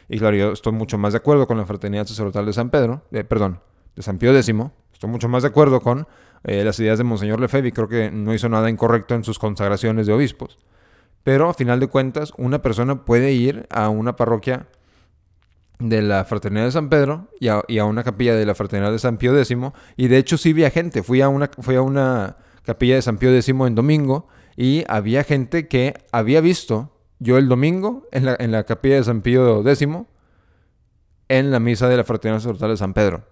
y 0.09 0.17
claro, 0.17 0.35
yo 0.35 0.51
estoy 0.51 0.73
mucho 0.73 0.97
más 0.97 1.13
de 1.13 1.17
acuerdo 1.17 1.45
con 1.45 1.57
la 1.57 1.67
Fraternidad 1.67 2.07
Sacerdotal 2.07 2.47
de 2.47 2.53
San 2.53 2.71
Pedro, 2.71 3.03
eh, 3.11 3.23
perdón, 3.23 3.59
de 3.95 4.01
San 4.01 4.17
Pío 4.17 4.35
X. 4.35 4.51
Estoy 4.91 5.09
mucho 5.09 5.29
más 5.29 5.43
de 5.43 5.49
acuerdo 5.49 5.81
con 5.81 6.07
eh, 6.43 6.63
las 6.63 6.79
ideas 6.79 6.97
de 6.97 7.03
Monseñor 7.03 7.39
Lefebvre. 7.39 7.71
Creo 7.71 7.87
que 7.87 8.09
no 8.09 8.33
hizo 8.33 8.49
nada 8.49 8.71
incorrecto 8.71 9.13
en 9.13 9.23
sus 9.23 9.37
consagraciones 9.37 10.07
de 10.07 10.13
obispos. 10.13 10.57
Pero 11.23 11.49
a 11.49 11.53
final 11.53 11.79
de 11.79 11.87
cuentas, 11.87 12.33
una 12.37 12.63
persona 12.63 13.05
puede 13.05 13.33
ir 13.33 13.67
a 13.69 13.89
una 13.89 14.15
parroquia 14.15 14.65
de 15.79 16.01
la 16.01 16.25
Fraternidad 16.25 16.65
de 16.65 16.71
San 16.71 16.89
Pedro 16.89 17.29
y 17.39 17.47
a, 17.49 17.85
una 17.85 18.03
capilla 18.03 18.35
de 18.35 18.45
la 18.45 18.55
Fraternidad 18.55 18.91
de 18.91 18.99
San 18.99 19.17
Pío 19.17 19.37
X. 19.37 19.55
Y 19.97 20.07
de 20.07 20.17
hecho 20.17 20.37
sí 20.37 20.53
vi 20.53 20.63
a 20.63 20.69
gente. 20.69 21.03
Fui 21.03 21.21
a 21.21 21.29
una, 21.29 21.49
fui 21.59 21.75
a 21.75 21.81
una 21.81 22.37
capilla 22.63 22.95
de 22.95 23.01
San 23.01 23.17
Pío 23.17 23.33
X 23.33 23.49
en 23.49 23.75
domingo 23.75 24.27
y 24.55 24.83
había 24.87 25.23
gente 25.23 25.67
que 25.67 25.93
había 26.11 26.41
visto 26.41 26.91
yo 27.19 27.37
el 27.37 27.47
domingo 27.47 28.07
en 28.11 28.25
la, 28.25 28.35
en 28.39 28.51
la 28.51 28.63
capilla 28.63 28.95
de 28.95 29.03
San 29.03 29.21
Pío 29.21 29.67
X 29.67 29.87
en 31.27 31.51
la 31.51 31.59
misa 31.59 31.89
de 31.89 31.97
la 31.97 32.03
Fraternidad 32.03 32.39
Sacerdotal 32.39 32.69
de 32.71 32.77
San 32.77 32.93
Pedro. 32.93 33.23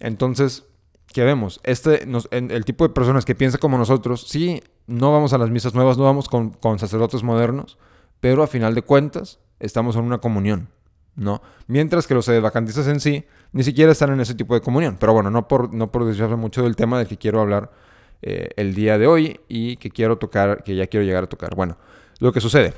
Entonces, 0.00 0.64
¿qué 1.12 1.24
vemos? 1.24 1.60
Este, 1.64 2.06
el 2.30 2.64
tipo 2.64 2.86
de 2.86 2.94
personas 2.94 3.24
que 3.24 3.34
piensa 3.34 3.58
como 3.58 3.78
nosotros, 3.78 4.26
sí, 4.28 4.62
no 4.86 5.12
vamos 5.12 5.32
a 5.32 5.38
las 5.38 5.50
misas 5.50 5.74
nuevas, 5.74 5.98
no 5.98 6.04
vamos 6.04 6.28
con, 6.28 6.50
con 6.50 6.78
sacerdotes 6.78 7.22
modernos, 7.22 7.78
pero 8.20 8.42
a 8.42 8.46
final 8.46 8.74
de 8.74 8.82
cuentas 8.82 9.40
estamos 9.60 9.96
en 9.96 10.02
una 10.02 10.18
comunión, 10.18 10.68
¿no? 11.16 11.42
Mientras 11.66 12.06
que 12.06 12.14
los 12.14 12.28
vacantistas 12.42 12.86
en 12.88 13.00
sí 13.00 13.24
ni 13.52 13.62
siquiera 13.62 13.92
están 13.92 14.12
en 14.12 14.20
ese 14.20 14.34
tipo 14.34 14.54
de 14.54 14.60
comunión. 14.60 14.96
Pero 14.98 15.12
bueno, 15.12 15.30
no 15.30 15.48
por, 15.48 15.72
no 15.72 15.90
por 15.90 16.04
desviarme 16.04 16.36
mucho 16.36 16.62
del 16.62 16.76
tema 16.76 16.98
del 16.98 17.08
que 17.08 17.16
quiero 17.16 17.40
hablar 17.40 17.70
eh, 18.22 18.50
el 18.56 18.74
día 18.74 18.98
de 18.98 19.06
hoy 19.06 19.40
y 19.48 19.76
que 19.76 19.90
quiero 19.90 20.18
tocar, 20.18 20.62
que 20.64 20.74
ya 20.74 20.86
quiero 20.86 21.06
llegar 21.06 21.24
a 21.24 21.28
tocar. 21.28 21.54
Bueno, 21.54 21.76
lo 22.18 22.32
que 22.32 22.40
sucede, 22.40 22.74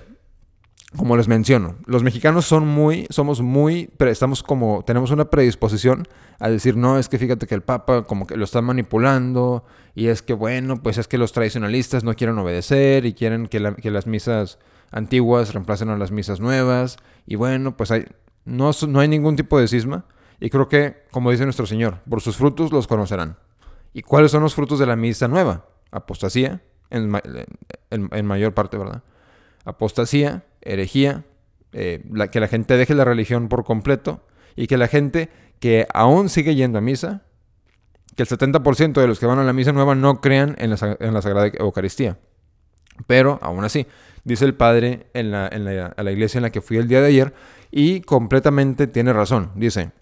como 0.96 1.16
les 1.16 1.28
menciono, 1.28 1.76
los 1.86 2.02
mexicanos 2.02 2.44
son 2.46 2.66
muy, 2.66 3.06
somos 3.10 3.40
muy, 3.40 3.90
estamos 4.00 4.42
como, 4.42 4.84
tenemos 4.84 5.10
una 5.10 5.30
predisposición 5.30 6.06
a 6.38 6.50
decir, 6.50 6.76
no, 6.76 6.98
es 6.98 7.08
que 7.08 7.18
fíjate 7.18 7.46
que 7.46 7.54
el 7.54 7.62
Papa 7.62 8.06
como 8.06 8.26
que 8.26 8.36
lo 8.36 8.44
está 8.44 8.60
manipulando 8.60 9.64
y 9.94 10.08
es 10.08 10.20
que, 10.22 10.34
bueno, 10.34 10.82
pues 10.82 10.98
es 10.98 11.08
que 11.08 11.16
los 11.16 11.32
tradicionalistas 11.32 12.04
no 12.04 12.14
quieren 12.14 12.38
obedecer 12.38 13.06
y 13.06 13.14
quieren 13.14 13.46
que, 13.46 13.74
que 13.80 13.90
las 13.90 14.06
misas 14.06 14.58
antiguas 14.90 15.52
reemplacen 15.52 15.88
a 15.90 15.96
las 15.96 16.10
misas 16.10 16.40
nuevas. 16.40 16.96
Y 17.26 17.36
bueno, 17.36 17.76
pues 17.76 17.90
hay, 17.90 18.06
no, 18.44 18.70
no 18.88 19.00
hay 19.00 19.08
ningún 19.08 19.36
tipo 19.36 19.58
de 19.58 19.68
cisma. 19.68 20.04
Y 20.40 20.50
creo 20.50 20.68
que, 20.68 21.04
como 21.10 21.30
dice 21.30 21.44
nuestro 21.44 21.66
Señor, 21.66 21.98
por 22.08 22.20
sus 22.20 22.36
frutos 22.36 22.72
los 22.72 22.86
conocerán. 22.86 23.36
¿Y 23.92 24.02
cuáles 24.02 24.30
son 24.30 24.42
los 24.42 24.54
frutos 24.54 24.78
de 24.78 24.86
la 24.86 24.96
misa 24.96 25.28
nueva? 25.28 25.66
Apostasía, 25.90 26.62
en, 26.90 27.10
mayor 28.24 28.54
parte, 28.54 28.78
¿verdad? 28.78 29.02
Apostasía, 29.64 30.44
herejía, 30.62 31.24
eh, 31.72 32.02
que 32.32 32.40
la 32.40 32.48
gente 32.48 32.76
deje 32.76 32.94
la 32.94 33.04
religión 33.04 33.48
por 33.48 33.64
completo 33.64 34.24
y 34.56 34.66
que 34.66 34.76
la 34.76 34.88
gente 34.88 35.28
que 35.58 35.86
aún 35.92 36.28
sigue 36.28 36.54
yendo 36.54 36.78
a 36.78 36.80
misa, 36.80 37.22
que 38.16 38.22
el 38.22 38.28
70% 38.28 39.00
de 39.00 39.06
los 39.06 39.20
que 39.20 39.26
van 39.26 39.38
a 39.38 39.44
la 39.44 39.52
misa 39.52 39.72
nueva 39.72 39.94
no 39.94 40.20
crean 40.20 40.56
en 40.58 40.70
la, 40.70 40.96
en 40.98 41.14
la 41.14 41.22
Sagrada 41.22 41.50
Eucaristía. 41.58 42.18
Pero 43.06 43.38
aún 43.42 43.64
así, 43.64 43.86
dice 44.24 44.44
el 44.44 44.54
padre 44.54 45.06
en 45.14 45.30
la, 45.30 45.48
en 45.48 45.64
la, 45.64 45.86
a 45.86 46.02
la 46.02 46.12
iglesia 46.12 46.38
en 46.38 46.42
la 46.42 46.50
que 46.50 46.60
fui 46.60 46.76
el 46.76 46.88
día 46.88 47.00
de 47.00 47.08
ayer, 47.08 47.34
y 47.70 48.00
completamente 48.00 48.86
tiene 48.86 49.12
razón. 49.12 49.52
Dice, 49.54 49.92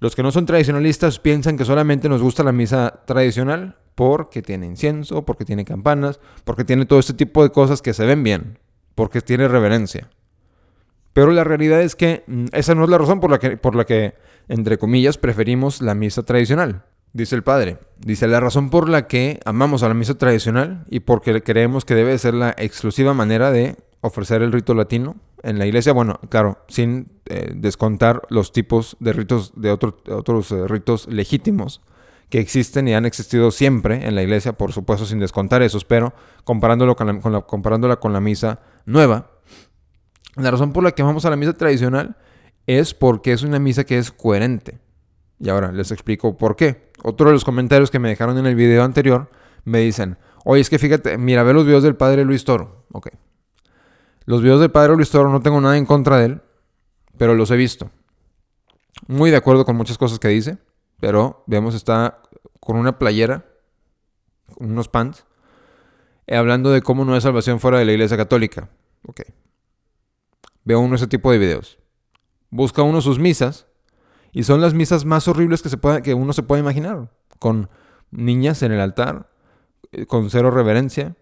los 0.00 0.14
que 0.14 0.22
no 0.22 0.32
son 0.32 0.46
tradicionalistas 0.46 1.18
piensan 1.18 1.56
que 1.56 1.64
solamente 1.64 2.08
nos 2.08 2.22
gusta 2.22 2.42
la 2.42 2.52
misa 2.52 3.02
tradicional 3.06 3.76
porque 3.94 4.42
tiene 4.42 4.66
incienso, 4.66 5.24
porque 5.24 5.44
tiene 5.44 5.64
campanas, 5.64 6.18
porque 6.44 6.64
tiene 6.64 6.86
todo 6.86 6.98
este 6.98 7.14
tipo 7.14 7.42
de 7.42 7.50
cosas 7.50 7.82
que 7.82 7.94
se 7.94 8.04
ven 8.04 8.22
bien, 8.22 8.58
porque 8.94 9.20
tiene 9.20 9.48
reverencia. 9.48 10.10
Pero 11.12 11.30
la 11.30 11.44
realidad 11.44 11.80
es 11.82 11.94
que 11.94 12.24
mm, 12.26 12.46
esa 12.52 12.74
no 12.74 12.84
es 12.84 12.90
la 12.90 12.98
razón 12.98 13.20
por 13.20 13.30
la 13.30 13.38
que, 13.38 13.56
por 13.56 13.76
la 13.76 13.84
que 13.84 14.14
entre 14.48 14.78
comillas, 14.78 15.18
preferimos 15.18 15.80
la 15.80 15.94
misa 15.94 16.22
tradicional. 16.22 16.84
Dice 17.14 17.36
el 17.36 17.44
padre, 17.44 17.78
dice 17.96 18.26
la 18.26 18.40
razón 18.40 18.70
por 18.70 18.88
la 18.88 19.06
que 19.06 19.38
amamos 19.44 19.84
a 19.84 19.88
la 19.88 19.94
misa 19.94 20.14
tradicional 20.14 20.84
y 20.90 20.98
porque 20.98 21.44
creemos 21.44 21.84
que 21.84 21.94
debe 21.94 22.18
ser 22.18 22.34
la 22.34 22.50
exclusiva 22.58 23.14
manera 23.14 23.52
de 23.52 23.76
ofrecer 24.00 24.42
el 24.42 24.50
rito 24.50 24.74
latino 24.74 25.14
en 25.44 25.60
la 25.60 25.64
iglesia, 25.64 25.92
bueno, 25.92 26.18
claro, 26.28 26.58
sin 26.66 27.12
eh, 27.26 27.52
descontar 27.54 28.22
los 28.30 28.50
tipos 28.50 28.96
de 28.98 29.12
ritos, 29.12 29.52
de 29.54 29.70
otros 29.70 30.50
eh, 30.50 30.66
ritos 30.66 31.06
legítimos 31.06 31.82
que 32.30 32.40
existen 32.40 32.88
y 32.88 32.94
han 32.94 33.06
existido 33.06 33.52
siempre 33.52 34.08
en 34.08 34.16
la 34.16 34.24
iglesia, 34.24 34.54
por 34.54 34.72
supuesto 34.72 35.06
sin 35.06 35.20
descontar 35.20 35.62
esos, 35.62 35.84
pero 35.84 36.14
comparándolo 36.42 36.96
con 36.96 37.32
la, 37.32 37.42
comparándola 37.42 38.00
con 38.00 38.12
la 38.12 38.20
misa 38.20 38.58
nueva, 38.86 39.30
la 40.34 40.50
razón 40.50 40.72
por 40.72 40.82
la 40.82 40.90
que 40.90 41.02
amamos 41.02 41.24
a 41.26 41.30
la 41.30 41.36
misa 41.36 41.52
tradicional 41.52 42.16
es 42.66 42.92
porque 42.92 43.32
es 43.32 43.44
una 43.44 43.60
misa 43.60 43.84
que 43.84 43.98
es 43.98 44.10
coherente. 44.10 44.80
Y 45.40 45.48
ahora 45.48 45.72
les 45.72 45.90
explico 45.90 46.36
por 46.36 46.56
qué. 46.56 46.90
Otro 47.02 47.28
de 47.28 47.32
los 47.32 47.44
comentarios 47.44 47.90
que 47.90 47.98
me 47.98 48.08
dejaron 48.08 48.38
en 48.38 48.46
el 48.46 48.54
video 48.54 48.84
anterior 48.84 49.30
me 49.64 49.80
dicen, 49.80 50.16
oye, 50.44 50.60
es 50.60 50.70
que 50.70 50.78
fíjate, 50.78 51.18
mira, 51.18 51.42
ve 51.42 51.52
los 51.52 51.66
videos 51.66 51.82
del 51.82 51.96
padre 51.96 52.24
Luis 52.24 52.44
Toro. 52.44 52.86
Ok. 52.92 53.08
Los 54.26 54.42
videos 54.42 54.60
del 54.60 54.70
padre 54.70 54.96
Luis 54.96 55.10
Toro 55.10 55.30
no 55.30 55.40
tengo 55.40 55.60
nada 55.60 55.76
en 55.76 55.86
contra 55.86 56.18
de 56.18 56.26
él, 56.26 56.42
pero 57.18 57.34
los 57.34 57.50
he 57.50 57.56
visto. 57.56 57.90
Muy 59.06 59.30
de 59.30 59.36
acuerdo 59.36 59.64
con 59.64 59.76
muchas 59.76 59.98
cosas 59.98 60.18
que 60.18 60.28
dice, 60.28 60.58
pero 61.00 61.44
vemos 61.46 61.74
está 61.74 62.22
con 62.60 62.76
una 62.76 62.98
playera, 62.98 63.44
con 64.54 64.70
unos 64.70 64.88
pants, 64.88 65.26
eh, 66.26 66.36
hablando 66.36 66.70
de 66.70 66.80
cómo 66.80 67.04
no 67.04 67.14
hay 67.14 67.20
salvación 67.20 67.60
fuera 67.60 67.78
de 67.78 67.84
la 67.84 67.92
iglesia 67.92 68.16
católica. 68.16 68.70
Ok. 69.06 69.22
Veo 70.64 70.80
uno 70.80 70.94
ese 70.94 71.06
tipo 71.06 71.30
de 71.30 71.38
videos. 71.38 71.78
Busca 72.48 72.82
uno 72.82 73.00
sus 73.02 73.18
misas 73.18 73.66
y 74.34 74.42
son 74.42 74.60
las 74.60 74.74
misas 74.74 75.04
más 75.04 75.28
horribles 75.28 75.62
que, 75.62 75.68
se 75.68 75.78
pueda, 75.78 76.02
que 76.02 76.12
uno 76.12 76.32
se 76.32 76.42
puede 76.42 76.60
imaginar. 76.60 77.08
Con 77.38 77.70
niñas 78.10 78.62
en 78.64 78.72
el 78.72 78.80
altar, 78.80 79.30
eh, 79.92 80.06
con 80.06 80.28
cero 80.28 80.50
reverencia. 80.50 81.16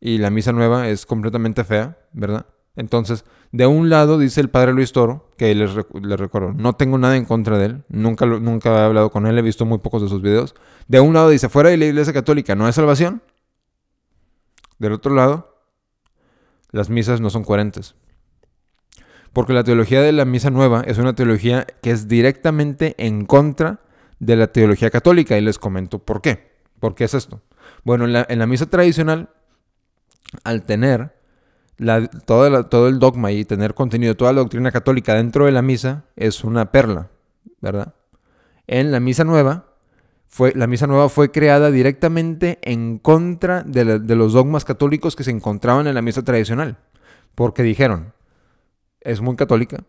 Y 0.00 0.16
la 0.18 0.30
misa 0.30 0.52
nueva 0.52 0.88
es 0.88 1.04
completamente 1.04 1.64
fea, 1.64 1.98
¿verdad? 2.12 2.46
Entonces, 2.76 3.26
de 3.52 3.66
un 3.66 3.90
lado 3.90 4.18
dice 4.18 4.40
el 4.40 4.48
padre 4.48 4.72
Luis 4.72 4.92
Toro, 4.92 5.32
que 5.36 5.54
les, 5.54 5.74
recuerdo, 5.74 6.54
no 6.54 6.72
tengo 6.72 6.96
nada 6.98 7.16
en 7.16 7.26
contra 7.26 7.58
de 7.58 7.66
él, 7.66 7.84
nunca, 7.88 8.26
nunca 8.26 8.70
he 8.70 8.84
hablado 8.84 9.10
con 9.10 9.26
él, 9.26 9.38
he 9.38 9.42
visto 9.42 9.64
muy 9.64 9.78
pocos 9.78 10.02
de 10.02 10.08
sus 10.08 10.22
videos. 10.22 10.54
De 10.88 11.00
un 11.00 11.12
lado 11.14 11.28
dice, 11.28 11.50
fuera 11.50 11.70
de 11.70 11.76
la 11.76 11.84
iglesia 11.84 12.12
católica 12.12 12.54
no 12.54 12.66
hay 12.66 12.72
salvación. 12.72 13.22
Del 14.78 14.92
otro 14.92 15.14
lado, 15.14 15.62
las 16.70 16.88
misas 16.88 17.20
no 17.20 17.28
son 17.28 17.44
coherentes. 17.44 17.94
Porque 19.34 19.52
la 19.52 19.64
teología 19.64 20.00
de 20.00 20.12
la 20.12 20.24
misa 20.24 20.50
nueva 20.50 20.82
es 20.86 20.96
una 20.98 21.14
teología 21.14 21.66
que 21.82 21.90
es 21.90 22.06
directamente 22.06 22.94
en 22.98 23.26
contra 23.26 23.80
de 24.20 24.36
la 24.36 24.46
teología 24.46 24.90
católica 24.90 25.36
y 25.36 25.40
les 25.40 25.58
comento 25.58 25.98
por 25.98 26.22
qué. 26.22 26.54
¿Por 26.78 26.94
qué 26.94 27.04
es 27.04 27.14
esto? 27.14 27.42
Bueno, 27.82 28.04
en 28.04 28.38
la, 28.38 28.46
misa 28.46 28.66
tradicional, 28.66 29.30
al 30.44 30.62
tener 30.62 31.16
todo 32.26 32.86
el 32.86 32.98
dogma 33.00 33.32
y 33.32 33.44
tener 33.44 33.74
contenido, 33.74 34.16
toda 34.16 34.32
la 34.32 34.40
doctrina 34.40 34.70
católica 34.70 35.14
dentro 35.14 35.46
de 35.46 35.52
la 35.52 35.62
misa, 35.62 36.04
es 36.14 36.44
una 36.44 36.70
perla, 36.70 37.10
¿verdad? 37.60 37.94
En 38.68 38.92
la 38.92 39.00
misa 39.00 39.24
nueva, 39.24 39.66
fue, 40.28 40.52
la 40.54 40.68
misa 40.68 40.86
nueva 40.86 41.08
fue 41.08 41.32
creada 41.32 41.72
directamente 41.72 42.60
en 42.62 42.98
contra 42.98 43.64
de 43.64 44.14
los 44.14 44.32
dogmas 44.32 44.64
católicos 44.64 45.16
que 45.16 45.24
se 45.24 45.32
encontraban 45.32 45.88
en 45.88 45.94
la 45.96 46.02
misa 46.02 46.22
tradicional. 46.22 46.76
Porque 47.34 47.64
dijeron, 47.64 48.13
es 49.04 49.20
muy 49.20 49.36
católica. 49.36 49.84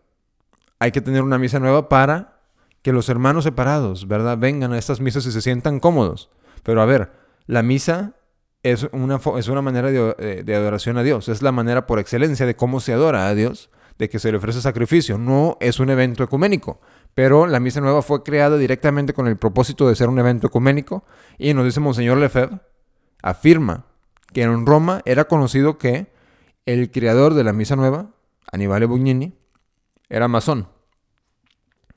Hay 0.78 0.92
que 0.92 1.00
tener 1.00 1.22
una 1.22 1.38
misa 1.38 1.58
nueva 1.58 1.88
para 1.88 2.40
que 2.82 2.92
los 2.92 3.08
hermanos 3.08 3.44
separados, 3.44 4.06
¿verdad? 4.06 4.38
Vengan 4.38 4.72
a 4.72 4.78
estas 4.78 5.00
misas 5.00 5.26
y 5.26 5.32
se 5.32 5.42
sientan 5.42 5.80
cómodos. 5.80 6.30
Pero 6.62 6.82
a 6.82 6.86
ver, 6.86 7.10
la 7.46 7.62
misa 7.62 8.12
es 8.62 8.88
una, 8.92 9.20
es 9.38 9.48
una 9.48 9.62
manera 9.62 9.90
de, 9.90 10.42
de, 10.44 10.54
adoración 10.54 10.98
a 10.98 11.02
Dios. 11.02 11.28
Es 11.28 11.42
la 11.42 11.52
manera 11.52 11.86
por 11.86 11.98
excelencia 11.98 12.46
de 12.46 12.56
cómo 12.56 12.80
se 12.80 12.92
adora 12.92 13.28
a 13.28 13.34
Dios, 13.34 13.70
de 13.98 14.08
que 14.08 14.18
se 14.18 14.30
le 14.30 14.38
ofrece 14.38 14.60
sacrificio. 14.60 15.18
No 15.18 15.56
es 15.60 15.80
un 15.80 15.90
evento 15.90 16.22
ecuménico. 16.22 16.80
Pero 17.14 17.46
la 17.46 17.60
misa 17.60 17.80
nueva 17.80 18.02
fue 18.02 18.22
creada 18.22 18.58
directamente 18.58 19.14
con 19.14 19.26
el 19.26 19.36
propósito 19.36 19.88
de 19.88 19.96
ser 19.96 20.08
un 20.08 20.18
evento 20.18 20.48
ecuménico. 20.48 21.04
Y 21.38 21.54
nos 21.54 21.64
dice 21.64 21.80
Monseñor 21.80 22.18
Lefebvre, 22.18 22.60
afirma 23.22 23.86
que 24.32 24.42
en 24.42 24.66
Roma 24.66 25.00
era 25.06 25.24
conocido 25.24 25.78
que 25.78 26.12
el 26.66 26.90
creador 26.90 27.34
de 27.34 27.44
la 27.44 27.52
misa 27.52 27.74
nueva, 27.76 28.10
Aníbal 28.52 28.86
Bugnini, 28.86 29.36
era 30.08 30.28
masón. 30.28 30.68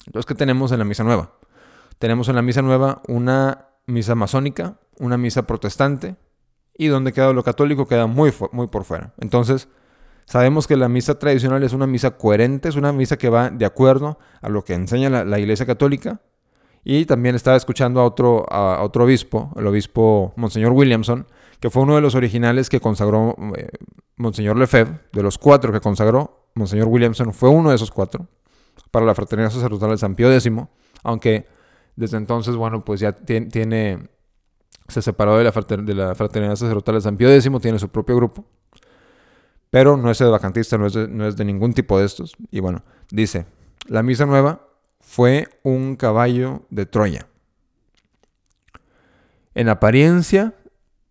Entonces, 0.06 0.26
¿qué 0.26 0.36
tenemos 0.36 0.72
en 0.72 0.80
la 0.80 0.86
misa 0.86 1.04
nueva? 1.04 1.34
Tenemos 2.00 2.30
en 2.30 2.36
la 2.36 2.42
misa 2.42 2.62
nueva 2.62 3.02
una 3.08 3.68
misa 3.86 4.16
masónica, 4.16 4.80
una 4.98 5.18
misa 5.18 5.46
protestante, 5.46 6.16
y 6.78 6.88
donde 6.88 7.12
queda 7.12 7.34
lo 7.34 7.44
católico 7.44 7.88
queda 7.88 8.08
muy, 8.08 8.34
muy 8.54 8.68
por 8.68 8.86
fuera. 8.86 9.14
Entonces, 9.20 9.68
sabemos 10.26 10.66
que 10.66 10.78
la 10.78 10.88
misa 10.88 11.20
tradicional 11.20 11.62
es 11.64 11.74
una 11.74 11.88
misa 11.88 12.12
coherente, 12.12 12.70
es 12.70 12.76
una 12.76 12.94
misa 12.94 13.18
que 13.18 13.30
va 13.30 13.50
de 13.50 13.66
acuerdo 13.66 14.18
a 14.42 14.50
lo 14.50 14.64
que 14.64 14.74
enseña 14.74 15.10
la, 15.10 15.40
Iglesia 15.40 15.66
Católica. 15.66 16.22
Y 16.86 17.06
también 17.06 17.36
estaba 17.36 17.58
escuchando 17.58 18.00
a 18.00 18.06
otro, 18.06 18.46
a 18.50 18.82
otro 18.82 19.04
obispo, 19.04 19.52
el 19.58 19.68
obispo 19.68 20.34
Monseñor 20.38 20.72
Williamson, 20.72 21.28
que 21.60 21.70
fue 21.70 21.84
uno 21.84 21.96
de 21.96 22.02
los 22.02 22.16
originales 22.16 22.70
que 22.70 22.80
consagró 22.80 23.36
eh, 23.58 23.68
Monseñor 24.16 24.58
Lefebvre, 24.58 25.02
de 25.12 25.22
los 25.22 25.38
cuatro 25.38 25.74
que 25.74 25.82
consagró, 25.82 26.39
Monseñor 26.56 26.88
Williamson 26.88 27.34
fue 27.34 27.50
uno 27.50 27.70
de 27.70 27.76
esos 27.76 27.92
cuatro 27.92 28.28
para 28.92 29.06
la 29.06 29.16
fraternidad 29.16 29.52
sacerdotal 29.52 29.92
de 29.92 29.98
San 29.98 30.16
Pío 30.16 30.32
X, 30.32 30.52
aunque 31.04 31.48
desde 31.96 32.18
entonces, 32.18 32.56
bueno, 32.56 32.84
pues 32.84 33.00
ya 33.00 33.12
tiene, 33.12 34.10
se 34.88 35.02
separó 35.02 35.38
de 35.38 35.44
la, 35.44 35.52
fraternidad 35.52 36.56
sacerdotal 36.56 36.96
de 36.96 37.02
San 37.02 37.18
Pío 37.18 37.30
X, 37.30 37.50
tiene 37.62 37.78
su 37.78 37.90
propio 37.90 38.16
grupo, 38.16 38.46
pero 39.70 39.98
no 39.98 40.10
es 40.10 40.22
vacantista, 40.22 40.78
no 40.78 40.88
no 40.88 41.28
es 41.28 41.38
de 41.38 41.46
ningún 41.46 41.74
tipo 41.74 42.00
de 42.00 42.06
estos. 42.06 42.36
Y 42.52 42.60
bueno, 42.60 42.84
dice, 43.12 43.46
la 43.88 44.02
misa 44.02 44.26
nueva 44.26 44.68
fue 45.00 45.48
un 45.64 45.96
caballo 45.96 46.64
de 46.70 46.86
Troya. 46.86 47.28
En 49.56 49.68
apariencia 49.68 50.54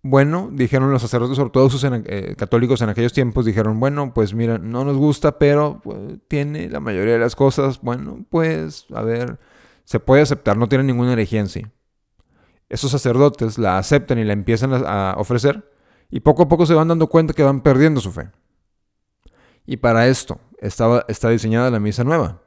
bueno, 0.03 0.49
dijeron 0.53 0.93
los 0.93 1.03
sacerdotes 1.03 1.39
ortodoxos 1.39 1.85
eh, 1.85 2.35
católicos 2.37 2.81
en 2.83 2.89
aquellos 2.89 3.13
tiempos, 3.13 3.45
dijeron, 3.45 3.81
bueno, 3.81 4.15
pues 4.15 4.33
mira, 4.33 4.59
no 4.59 4.85
nos 4.85 4.97
gusta, 4.97 5.39
pero 5.39 5.81
pues, 5.83 5.99
tiene 6.29 6.69
la 6.71 6.81
mayoría 6.81 7.15
de 7.15 7.19
las 7.19 7.35
cosas, 7.35 7.81
bueno, 7.83 8.25
pues, 8.31 8.87
a 8.95 9.03
ver, 9.03 9.39
se 9.85 9.99
puede 9.99 10.23
aceptar, 10.23 10.57
no 10.57 10.69
tiene 10.69 10.85
ninguna 10.85 11.15
herejía 11.15 11.41
en 11.41 11.49
sí. 11.49 11.67
Esos 12.69 12.91
sacerdotes 12.91 13.59
la 13.59 13.79
aceptan 13.79 14.19
y 14.19 14.25
la 14.25 14.35
empiezan 14.35 14.73
a, 14.73 15.15
ofrecer, 15.19 15.73
y 16.11 16.21
poco 16.21 16.45
a 16.45 16.49
poco 16.49 16.65
se 16.65 16.75
van 16.75 16.89
dando 16.89 17.09
cuenta 17.09 17.35
que 17.35 17.43
van 17.43 17.63
perdiendo 17.63 18.01
su 18.01 18.13
fe. 18.13 18.31
Y 19.67 19.79
para 19.79 20.07
esto 20.07 20.39
estaba, 20.59 21.05
está 21.09 21.29
diseñada 21.31 21.71
la 21.71 21.81
misa 21.81 22.05
nueva. 22.05 22.43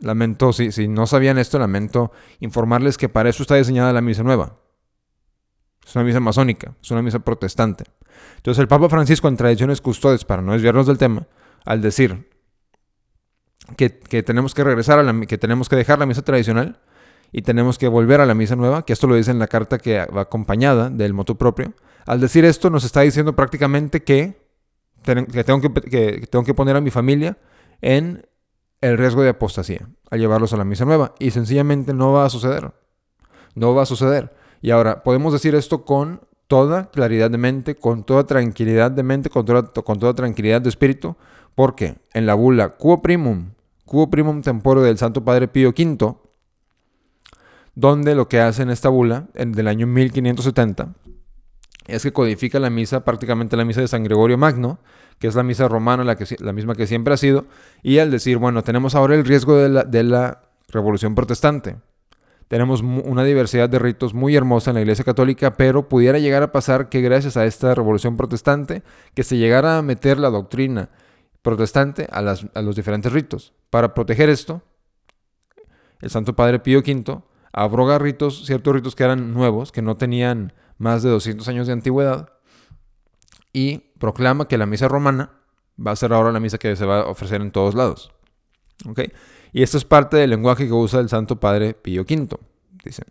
Lamento, 0.00 0.52
si, 0.52 0.70
si 0.70 0.86
no 0.86 1.06
sabían 1.06 1.38
esto, 1.38 1.58
lamento 1.58 2.12
informarles 2.40 2.98
que 2.98 3.08
para 3.08 3.30
eso 3.30 3.42
está 3.42 3.54
diseñada 3.54 3.92
la 3.92 4.00
misa 4.00 4.22
nueva 4.22 4.61
es 5.84 5.94
una 5.94 6.04
misa 6.04 6.20
masónica, 6.20 6.74
es 6.82 6.90
una 6.90 7.02
misa 7.02 7.20
protestante. 7.20 7.84
Entonces 8.36 8.60
el 8.60 8.68
Papa 8.68 8.88
Francisco 8.88 9.28
en 9.28 9.36
tradiciones 9.36 9.80
custodes, 9.80 10.24
para 10.24 10.42
no 10.42 10.52
desviarnos 10.52 10.86
del 10.86 10.98
tema, 10.98 11.26
al 11.64 11.80
decir 11.80 12.28
que, 13.76 13.90
tenemos 14.22 14.54
que 14.54 14.64
regresar 14.64 14.98
a 14.98 15.02
la, 15.02 15.18
que 15.26 15.38
tenemos 15.38 15.68
que 15.68 15.76
dejar 15.76 15.98
la 15.98 16.06
misa 16.06 16.22
tradicional 16.22 16.80
y 17.30 17.42
tenemos 17.42 17.78
que 17.78 17.88
volver 17.88 18.20
a 18.20 18.26
la 18.26 18.34
misa 18.34 18.56
nueva, 18.56 18.84
que 18.84 18.92
esto 18.92 19.06
lo 19.06 19.14
dice 19.14 19.30
en 19.30 19.38
la 19.38 19.46
carta 19.46 19.78
que 19.78 20.04
va 20.06 20.22
acompañada 20.22 20.90
del 20.90 21.14
motu 21.14 21.36
propio, 21.36 21.72
al 22.06 22.20
decir 22.20 22.44
esto 22.44 22.68
nos 22.68 22.84
está 22.84 23.00
diciendo 23.00 23.34
prácticamente 23.34 24.02
que, 24.02 24.42
que, 25.04 25.44
tengo, 25.44 25.60
que, 25.60 25.90
que 25.90 26.26
tengo 26.28 26.44
que 26.44 26.54
poner 26.54 26.76
a 26.76 26.80
mi 26.80 26.90
familia 26.90 27.38
en 27.80 28.26
el 28.80 28.98
riesgo 28.98 29.22
de 29.22 29.30
apostasía 29.30 29.88
al 30.10 30.20
llevarlos 30.20 30.52
a 30.52 30.58
la 30.58 30.64
misa 30.64 30.84
nueva. 30.84 31.14
Y 31.18 31.30
sencillamente 31.30 31.94
no 31.94 32.12
va 32.12 32.26
a 32.26 32.30
suceder. 32.30 32.72
No 33.54 33.74
va 33.74 33.82
a 33.82 33.86
suceder. 33.86 34.34
Y 34.62 34.70
ahora, 34.70 35.02
podemos 35.02 35.32
decir 35.32 35.54
esto 35.56 35.84
con 35.84 36.20
toda 36.46 36.90
claridad 36.90 37.30
de 37.30 37.38
mente, 37.38 37.74
con 37.74 38.04
toda 38.04 38.24
tranquilidad 38.24 38.92
de 38.92 39.02
mente, 39.02 39.28
con 39.28 39.44
toda, 39.44 39.64
con 39.64 39.98
toda 39.98 40.14
tranquilidad 40.14 40.62
de 40.62 40.68
espíritu, 40.68 41.16
porque 41.56 41.96
en 42.14 42.26
la 42.26 42.34
bula 42.34 42.76
Quo 42.76 43.02
Primum, 43.02 43.50
Quo 43.84 44.08
Primum 44.08 44.40
Tempore 44.40 44.80
del 44.82 44.98
Santo 44.98 45.24
Padre 45.24 45.48
Pío 45.48 45.70
V, 45.70 46.14
donde 47.74 48.14
lo 48.14 48.28
que 48.28 48.40
hace 48.40 48.62
en 48.62 48.70
esta 48.70 48.88
bula, 48.88 49.26
en, 49.34 49.52
del 49.52 49.66
año 49.66 49.86
1570, 49.88 50.94
es 51.88 52.02
que 52.04 52.12
codifica 52.12 52.60
la 52.60 52.70
misa, 52.70 53.04
prácticamente 53.04 53.56
la 53.56 53.64
misa 53.64 53.80
de 53.80 53.88
San 53.88 54.04
Gregorio 54.04 54.38
Magno, 54.38 54.78
que 55.18 55.26
es 55.26 55.34
la 55.34 55.42
misa 55.42 55.66
romana, 55.66 56.04
la, 56.04 56.16
que, 56.16 56.24
la 56.38 56.52
misma 56.52 56.76
que 56.76 56.86
siempre 56.86 57.14
ha 57.14 57.16
sido, 57.16 57.46
y 57.82 57.98
al 57.98 58.12
decir, 58.12 58.38
bueno, 58.38 58.62
tenemos 58.62 58.94
ahora 58.94 59.16
el 59.16 59.24
riesgo 59.24 59.56
de 59.56 59.68
la, 59.68 59.84
de 59.84 60.04
la 60.04 60.42
revolución 60.68 61.14
protestante, 61.16 61.76
tenemos 62.52 62.82
una 62.82 63.24
diversidad 63.24 63.70
de 63.70 63.78
ritos 63.78 64.12
muy 64.12 64.36
hermosa 64.36 64.72
en 64.72 64.74
la 64.74 64.82
Iglesia 64.82 65.06
Católica, 65.06 65.54
pero 65.54 65.88
pudiera 65.88 66.18
llegar 66.18 66.42
a 66.42 66.52
pasar 66.52 66.90
que 66.90 67.00
gracias 67.00 67.38
a 67.38 67.46
esta 67.46 67.74
revolución 67.74 68.18
protestante, 68.18 68.82
que 69.14 69.22
se 69.22 69.38
llegara 69.38 69.78
a 69.78 69.82
meter 69.82 70.18
la 70.18 70.28
doctrina 70.28 70.90
protestante 71.40 72.06
a, 72.12 72.20
los 72.20 72.76
diferentes 72.76 73.10
ritos. 73.10 73.54
Para 73.70 73.94
proteger 73.94 74.28
esto, 74.28 74.60
el 76.02 76.10
Santo 76.10 76.36
Padre 76.36 76.58
Pío 76.58 76.80
V 76.80 77.22
abroga 77.54 77.98
ritos, 77.98 78.44
ciertos 78.44 78.74
ritos 78.74 78.94
que 78.94 79.04
eran 79.04 79.32
nuevos, 79.32 79.72
que 79.72 79.80
no 79.80 79.96
tenían 79.96 80.52
más 80.76 81.02
de 81.02 81.08
200 81.08 81.48
años 81.48 81.66
de 81.66 81.72
antigüedad, 81.72 82.34
y 83.54 83.78
proclama 83.98 84.46
que 84.46 84.58
la 84.58 84.66
misa 84.66 84.88
romana 84.88 85.30
va 85.78 85.92
a 85.92 85.96
ser 85.96 86.12
ahora 86.12 86.32
la 86.32 86.40
misa 86.40 86.58
que 86.58 86.76
se 86.76 86.84
va 86.84 87.00
a 87.00 87.06
ofrecer 87.06 87.40
en 87.40 87.50
todos 87.50 87.74
lados. 87.74 88.12
¿Okay? 88.86 89.10
Y 89.52 89.62
esto 89.62 89.76
es 89.76 89.84
parte 89.84 90.16
del 90.16 90.30
lenguaje 90.30 90.66
que 90.66 90.72
usa 90.72 91.00
el 91.00 91.08
Santo 91.08 91.38
Padre 91.38 91.74
Pío 91.74 92.02
V. 92.02 92.38
Dice, 92.84 93.04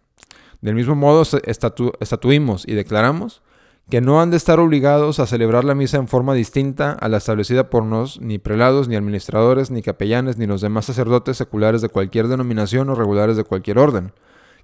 del 0.61 0.75
mismo 0.75 0.95
modo 0.95 1.23
estatuimos 1.43 2.67
y 2.67 2.73
declaramos 2.73 3.41
que 3.89 4.01
no 4.01 4.21
han 4.21 4.31
de 4.31 4.37
estar 4.37 4.59
obligados 4.59 5.19
a 5.19 5.27
celebrar 5.27 5.65
la 5.65 5.75
misa 5.75 5.97
en 5.97 6.07
forma 6.07 6.33
distinta 6.33 6.93
a 6.93 7.09
la 7.09 7.17
establecida 7.17 7.69
por 7.69 7.83
nos, 7.83 8.21
ni 8.21 8.37
prelados, 8.37 8.87
ni 8.87 8.95
administradores, 8.95 9.69
ni 9.69 9.81
capellanes, 9.81 10.37
ni 10.37 10.45
los 10.45 10.61
demás 10.61 10.85
sacerdotes 10.85 11.37
seculares 11.37 11.81
de 11.81 11.89
cualquier 11.89 12.27
denominación 12.27 12.89
o 12.89 12.95
regulares 12.95 13.37
de 13.37 13.43
cualquier 13.43 13.79
orden, 13.79 14.13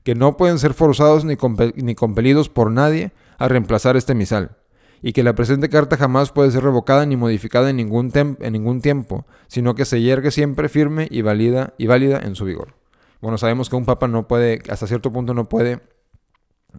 que 0.03 0.15
no 0.15 0.37
pueden 0.37 0.59
ser 0.59 0.73
forzados 0.73 1.25
ni 1.25 1.35
compelidos 1.95 2.49
por 2.49 2.71
nadie 2.71 3.11
a 3.37 3.47
reemplazar 3.47 3.97
este 3.97 4.15
misal 4.15 4.55
y 5.01 5.13
que 5.13 5.23
la 5.23 5.35
presente 5.35 5.69
carta 5.69 5.97
jamás 5.97 6.31
puede 6.31 6.51
ser 6.51 6.63
revocada 6.63 7.05
ni 7.05 7.15
modificada 7.15 7.69
en 7.69 7.77
ningún, 7.77 8.11
en 8.13 8.53
ningún 8.53 8.81
tiempo, 8.81 9.25
sino 9.47 9.75
que 9.75 9.85
se 9.85 10.01
yergue 10.01 10.31
siempre 10.31 10.69
firme 10.69 11.07
y 11.09 11.21
válida, 11.21 11.73
y 11.77 11.87
válida 11.87 12.19
en 12.19 12.35
su 12.35 12.45
vigor. 12.45 12.75
Bueno, 13.21 13.37
sabemos 13.37 13.69
que 13.69 13.75
un 13.75 13.85
papa 13.85 14.07
no 14.07 14.27
puede, 14.27 14.61
hasta 14.69 14.87
cierto 14.87 15.11
punto 15.11 15.33
no 15.33 15.49
puede 15.49 15.81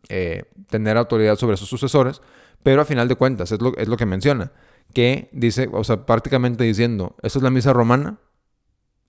eh, 0.08 0.44
tener 0.68 0.96
autoridad 0.96 1.36
sobre 1.36 1.56
sus 1.56 1.68
sucesores, 1.68 2.20
pero 2.62 2.82
a 2.82 2.84
final 2.84 3.08
de 3.08 3.16
cuentas 3.16 3.52
es 3.52 3.60
lo, 3.60 3.76
es 3.76 3.88
lo 3.88 3.96
que 3.96 4.06
menciona, 4.06 4.52
que 4.92 5.28
dice, 5.32 5.68
o 5.72 5.84
sea, 5.84 6.06
prácticamente 6.06 6.64
diciendo, 6.64 7.16
esta 7.22 7.38
es 7.38 7.42
la 7.42 7.50
misa 7.50 7.72
romana 7.72 8.18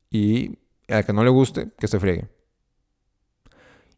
y 0.09 0.57
al 0.87 1.05
que 1.05 1.13
no 1.13 1.23
le 1.23 1.29
guste, 1.29 1.69
que 1.77 1.87
se 1.87 1.99
friegue. 1.99 2.29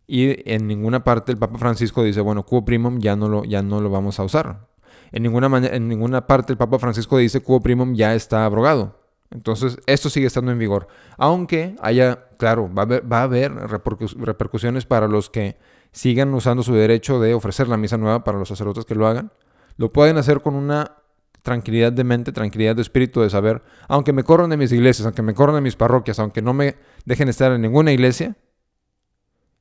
Y 0.07 0.49
en 0.51 0.67
ninguna 0.67 1.05
parte 1.05 1.31
el 1.31 1.37
Papa 1.37 1.57
Francisco 1.57 2.03
dice, 2.03 2.19
bueno, 2.19 2.45
quo 2.45 2.65
primum 2.65 2.99
ya 2.99 3.15
no 3.15 3.29
lo, 3.29 3.45
ya 3.45 3.61
no 3.61 3.79
lo 3.79 3.89
vamos 3.89 4.19
a 4.19 4.23
usar. 4.23 4.67
En 5.11 5.23
ninguna, 5.23 6.27
parte 6.27 6.53
el 6.53 6.57
Papa 6.57 6.79
Francisco 6.79 7.17
dice 7.17 7.41
quo 7.41 7.61
primum 7.61 7.95
ya 7.95 8.15
está 8.15 8.45
abrogado. 8.45 8.99
Entonces, 9.29 9.77
esto 9.85 10.09
sigue 10.09 10.27
estando 10.27 10.51
en 10.51 10.59
vigor. 10.59 10.87
Aunque 11.17 11.75
haya, 11.81 12.27
claro, 12.37 12.69
va 12.73 12.83
a 12.83 13.23
haber, 13.23 13.53
repercusiones 13.53 14.85
para 14.85 15.07
los 15.07 15.29
que 15.29 15.57
sigan 15.91 16.33
usando 16.33 16.63
su 16.63 16.73
derecho 16.73 17.19
de 17.19 17.33
ofrecer 17.33 17.67
la 17.67 17.77
misa 17.77 17.97
nueva 17.97 18.23
para 18.23 18.37
los 18.37 18.49
sacerdotes 18.49 18.85
que 18.85 18.95
lo 18.95 19.07
hagan. 19.07 19.31
Lo 19.77 19.91
pueden 19.91 20.17
hacer 20.17 20.41
con 20.41 20.55
una 20.55 20.97
tranquilidad 21.41 21.91
de 21.91 22.03
mente, 22.03 22.31
tranquilidad 22.31 22.75
de 22.75 22.81
espíritu, 22.81 23.21
de 23.21 23.29
saber, 23.29 23.63
aunque 23.87 24.13
me 24.13 24.23
corran 24.23 24.49
de 24.49 24.57
mis 24.57 24.71
iglesias, 24.71 25.05
aunque 25.05 25.21
me 25.21 25.33
corran 25.33 25.55
de 25.55 25.61
mis 25.61 25.75
parroquias, 25.75 26.19
aunque 26.19 26.41
no 26.41 26.53
me 26.53 26.75
dejen 27.05 27.29
estar 27.29 27.51
en 27.51 27.61
ninguna 27.61 27.91
iglesia, 27.91 28.35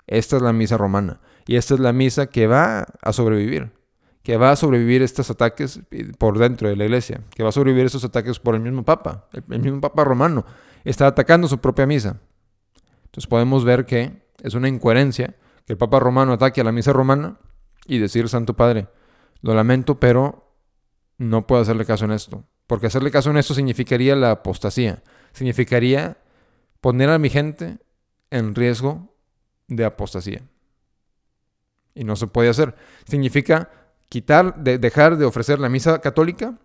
esta 0.06 0.36
es 0.36 0.42
la 0.42 0.52
misa 0.52 0.76
romana. 0.76 1.20
Y 1.46 1.56
esta 1.56 1.74
es 1.74 1.80
la 1.80 1.92
misa 1.92 2.26
que 2.26 2.46
va 2.46 2.86
a 3.00 3.12
sobrevivir 3.12 3.72
que 4.22 4.36
va 4.36 4.52
a 4.52 4.56
sobrevivir 4.56 5.02
estos 5.02 5.30
ataques 5.30 5.80
por 6.18 6.38
dentro 6.38 6.68
de 6.68 6.76
la 6.76 6.84
iglesia, 6.84 7.22
que 7.34 7.42
va 7.42 7.48
a 7.48 7.52
sobrevivir 7.52 7.86
estos 7.86 8.04
ataques 8.04 8.38
por 8.38 8.54
el 8.54 8.60
mismo 8.60 8.84
Papa, 8.84 9.28
el, 9.32 9.60
mismo 9.60 9.80
Papa 9.80 10.04
romano, 10.04 10.44
está 10.84 11.06
atacando 11.06 11.48
su 11.48 11.58
propia 11.58 11.86
misa. 11.86 12.20
Entonces 13.06 13.26
podemos 13.26 13.64
ver 13.64 13.86
que 13.86 14.22
es 14.42 14.54
una 14.54 14.68
incoherencia 14.68 15.36
que 15.66 15.72
el 15.72 15.78
Papa 15.78 16.00
romano 16.00 16.32
ataque 16.32 16.60
a 16.60 16.64
la 16.64 16.72
misa 16.72 16.92
romana 16.92 17.38
y 17.86 17.98
decir, 17.98 18.28
Santo 18.28 18.54
Padre, 18.54 18.88
lo 19.40 19.54
lamento, 19.54 19.98
pero 19.98 20.54
no 21.16 21.46
puedo 21.46 21.62
hacerle 21.62 21.84
caso 21.84 22.04
en 22.04 22.12
esto. 22.12 22.44
Porque 22.66 22.86
hacerle 22.86 23.10
caso 23.10 23.30
en 23.30 23.36
esto 23.36 23.54
significaría 23.54 24.14
la 24.16 24.30
apostasía, 24.30 25.02
significaría 25.32 26.18
poner 26.80 27.10
a 27.10 27.18
mi 27.18 27.30
gente 27.30 27.78
en 28.30 28.54
riesgo 28.54 29.14
de 29.66 29.84
apostasía. 29.84 30.42
Y 31.94 32.04
no 32.04 32.16
se 32.16 32.26
puede 32.26 32.48
hacer. 32.48 32.76
Significa 33.04 33.70
quitar, 34.10 34.56
de, 34.56 34.76
dejar 34.76 35.16
de 35.16 35.24
ofrecer 35.24 35.58
la 35.58 35.70
misa 35.70 36.00
católica 36.00 36.58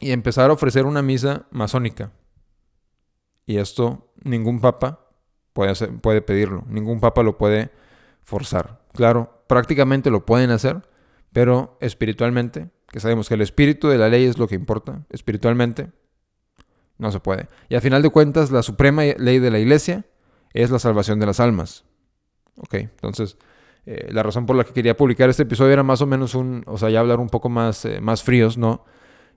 y 0.00 0.12
empezar 0.12 0.48
a 0.48 0.54
ofrecer 0.54 0.86
una 0.86 1.02
misa 1.02 1.46
masónica. 1.50 2.12
Y 3.44 3.58
esto 3.58 4.14
ningún 4.22 4.60
papa 4.60 5.06
puede, 5.52 5.74
puede 5.74 6.22
pedirlo, 6.22 6.64
ningún 6.68 7.00
papa 7.00 7.22
lo 7.22 7.36
puede 7.36 7.70
forzar. 8.22 8.80
Claro, 8.94 9.44
prácticamente 9.46 10.10
lo 10.10 10.24
pueden 10.24 10.50
hacer, 10.50 10.88
pero 11.32 11.76
espiritualmente, 11.80 12.70
que 12.88 13.00
sabemos 13.00 13.28
que 13.28 13.34
el 13.34 13.42
espíritu 13.42 13.88
de 13.88 13.98
la 13.98 14.08
ley 14.08 14.24
es 14.24 14.38
lo 14.38 14.48
que 14.48 14.54
importa, 14.54 15.04
espiritualmente 15.10 15.90
no 16.98 17.10
se 17.10 17.18
puede. 17.18 17.48
Y 17.68 17.74
a 17.74 17.80
final 17.80 18.02
de 18.02 18.10
cuentas, 18.10 18.52
la 18.52 18.62
suprema 18.62 19.02
ley 19.02 19.40
de 19.40 19.50
la 19.50 19.58
iglesia 19.58 20.04
es 20.52 20.70
la 20.70 20.78
salvación 20.78 21.18
de 21.18 21.26
las 21.26 21.40
almas. 21.40 21.84
Ok, 22.56 22.74
entonces 22.74 23.38
eh, 23.86 24.08
la 24.12 24.22
razón 24.22 24.46
por 24.46 24.56
la 24.56 24.64
que 24.64 24.72
quería 24.72 24.96
publicar 24.96 25.30
este 25.30 25.44
episodio 25.44 25.72
era 25.72 25.82
más 25.82 26.00
o 26.02 26.06
menos 26.06 26.34
un, 26.34 26.62
o 26.66 26.78
sea, 26.78 26.90
ya 26.90 27.00
hablar 27.00 27.20
un 27.20 27.28
poco 27.28 27.48
más, 27.48 27.84
eh, 27.84 28.00
más 28.00 28.22
fríos, 28.22 28.58
¿no? 28.58 28.84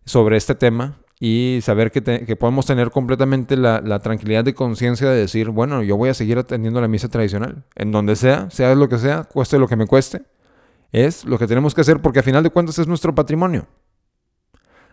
Sobre 0.05 0.37
este 0.37 0.55
tema 0.55 0.99
y 1.19 1.59
saber 1.61 1.91
que, 1.91 2.01
que 2.01 2.35
podemos 2.35 2.65
tener 2.65 2.91
completamente 2.91 3.55
la, 3.55 3.79
la 3.79 3.99
tranquilidad 3.99 4.43
de 4.43 4.53
conciencia 4.53 5.09
de 5.09 5.17
decir, 5.17 5.49
bueno, 5.49 5.81
yo 5.81 5.95
voy 5.95 6.09
a 6.09 6.13
seguir 6.13 6.37
atendiendo 6.37 6.81
la 6.81 6.89
misa 6.89 7.07
tradicional, 7.07 7.63
en 7.75 7.91
donde 7.91 8.15
sea, 8.15 8.49
sea 8.49 8.75
lo 8.75 8.89
que 8.89 8.97
sea, 8.97 9.23
cueste 9.23 9.57
lo 9.57 9.67
que 9.67 9.77
me 9.77 9.87
cueste, 9.87 10.23
es 10.91 11.23
lo 11.23 11.37
que 11.37 11.47
tenemos 11.47 11.73
que 11.73 11.81
hacer 11.81 12.01
porque 12.01 12.19
a 12.19 12.23
final 12.23 12.43
de 12.43 12.49
cuentas 12.49 12.77
es 12.79 12.87
nuestro 12.87 13.15
patrimonio. 13.15 13.67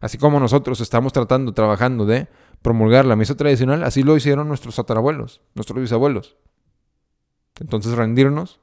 Así 0.01 0.17
como 0.17 0.41
nosotros 0.41 0.81
estamos 0.81 1.13
tratando, 1.13 1.53
trabajando 1.53 2.07
de 2.07 2.29
promulgar 2.63 3.05
la 3.05 3.17
misa 3.17 3.37
tradicional, 3.37 3.83
así 3.85 4.03
lo 4.03 4.17
hicieron 4.17 4.49
nuestros 4.49 4.77
tatarabuelos, 4.77 5.43
nuestros 5.55 5.81
bisabuelos. 5.81 6.37
Entonces 7.61 7.93
rendirnos 7.93 8.61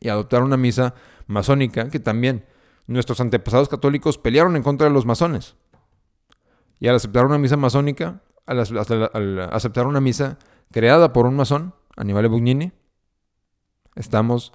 y 0.00 0.08
adoptar 0.08 0.42
una 0.42 0.56
misa 0.56 0.94
masónica 1.26 1.88
que 1.88 2.00
también 2.00 2.44
nuestros 2.86 3.20
antepasados 3.20 3.68
católicos 3.68 4.18
pelearon 4.18 4.56
en 4.56 4.62
contra 4.62 4.86
de 4.86 4.92
los 4.92 5.06
masones. 5.06 5.56
Y 6.78 6.88
al 6.88 6.96
aceptar 6.96 7.26
una 7.26 7.38
misa 7.38 7.56
masónica, 7.56 8.22
al, 8.46 8.60
aceptar 9.52 9.86
una 9.86 10.00
misa 10.00 10.38
creada 10.70 11.12
por 11.12 11.26
un 11.26 11.36
masón, 11.36 11.74
Aníbal 11.96 12.28
Bugnini, 12.28 12.72
estamos 13.94 14.52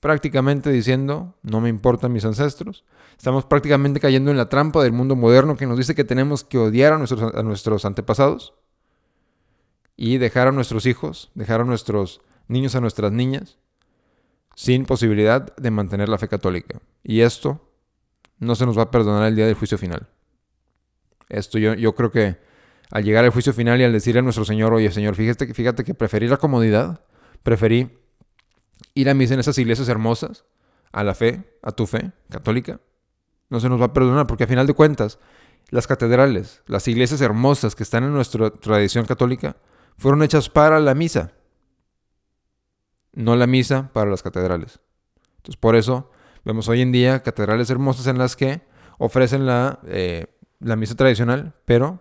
prácticamente 0.00 0.70
diciendo, 0.70 1.36
no 1.42 1.60
me 1.60 1.68
importan 1.68 2.12
mis 2.12 2.24
ancestros. 2.24 2.84
Estamos 3.16 3.44
prácticamente 3.44 4.00
cayendo 4.00 4.30
en 4.30 4.38
la 4.38 4.48
trampa 4.48 4.82
del 4.82 4.92
mundo 4.92 5.14
moderno 5.14 5.56
que 5.56 5.66
nos 5.66 5.76
dice 5.76 5.94
que 5.94 6.04
tenemos 6.04 6.42
que 6.42 6.58
odiar 6.58 6.94
a 6.94 6.98
nuestros, 6.98 7.34
a 7.34 7.42
nuestros 7.42 7.84
antepasados 7.84 8.54
y 9.94 10.16
dejar 10.16 10.48
a 10.48 10.52
nuestros 10.52 10.86
hijos, 10.86 11.30
dejar 11.34 11.60
a 11.60 11.64
nuestros 11.64 12.22
niños, 12.48 12.74
a 12.74 12.80
nuestras 12.80 13.12
niñas, 13.12 13.58
sin 14.60 14.84
posibilidad 14.84 15.56
de 15.56 15.70
mantener 15.70 16.10
la 16.10 16.18
fe 16.18 16.28
católica. 16.28 16.82
Y 17.02 17.22
esto 17.22 17.66
no 18.38 18.54
se 18.54 18.66
nos 18.66 18.76
va 18.76 18.82
a 18.82 18.90
perdonar 18.90 19.26
el 19.26 19.34
día 19.34 19.46
del 19.46 19.54
juicio 19.54 19.78
final. 19.78 20.06
Esto 21.30 21.58
yo, 21.58 21.72
yo 21.72 21.94
creo 21.94 22.10
que 22.10 22.36
al 22.90 23.02
llegar 23.02 23.24
al 23.24 23.30
juicio 23.30 23.54
final 23.54 23.80
y 23.80 23.84
al 23.84 23.92
decirle 23.94 24.18
a 24.18 24.22
nuestro 24.22 24.44
Señor, 24.44 24.74
oye 24.74 24.90
Señor, 24.92 25.14
fíjate, 25.14 25.54
fíjate 25.54 25.82
que 25.82 25.94
preferí 25.94 26.28
la 26.28 26.36
comodidad, 26.36 27.00
preferí 27.42 27.88
ir 28.92 29.08
a 29.08 29.14
misa 29.14 29.32
en 29.32 29.40
esas 29.40 29.56
iglesias 29.56 29.88
hermosas, 29.88 30.44
a 30.92 31.04
la 31.04 31.14
fe, 31.14 31.42
a 31.62 31.72
tu 31.72 31.86
fe 31.86 32.12
católica, 32.28 32.80
no 33.48 33.60
se 33.60 33.70
nos 33.70 33.80
va 33.80 33.86
a 33.86 33.92
perdonar, 33.94 34.26
porque 34.26 34.44
a 34.44 34.46
final 34.46 34.66
de 34.66 34.74
cuentas, 34.74 35.18
las 35.70 35.86
catedrales, 35.86 36.60
las 36.66 36.86
iglesias 36.86 37.22
hermosas 37.22 37.74
que 37.74 37.82
están 37.82 38.04
en 38.04 38.12
nuestra 38.12 38.50
tradición 38.50 39.06
católica, 39.06 39.56
fueron 39.96 40.22
hechas 40.22 40.50
para 40.50 40.80
la 40.80 40.94
misa, 40.94 41.32
no 43.20 43.36
la 43.36 43.46
misa 43.46 43.90
para 43.92 44.10
las 44.10 44.22
catedrales. 44.22 44.80
Entonces, 45.38 45.56
por 45.56 45.76
eso 45.76 46.10
vemos 46.44 46.68
hoy 46.68 46.80
en 46.80 46.92
día 46.92 47.22
catedrales 47.22 47.70
hermosas 47.70 48.06
en 48.06 48.18
las 48.18 48.36
que 48.36 48.62
ofrecen 48.98 49.46
la, 49.46 49.80
eh, 49.86 50.26
la 50.58 50.76
misa 50.76 50.94
tradicional, 50.94 51.54
pero 51.64 52.00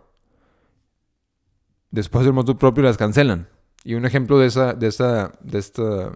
después 1.91 2.25
del 2.25 2.33
motu 2.33 2.57
propio 2.57 2.83
las 2.83 2.97
cancelan. 2.97 3.47
Y 3.83 3.95
un 3.95 4.05
ejemplo 4.05 4.37
de 4.39 4.47
esa, 4.47 4.73
de 4.73 4.89
de 5.41 5.59
esta 5.59 6.11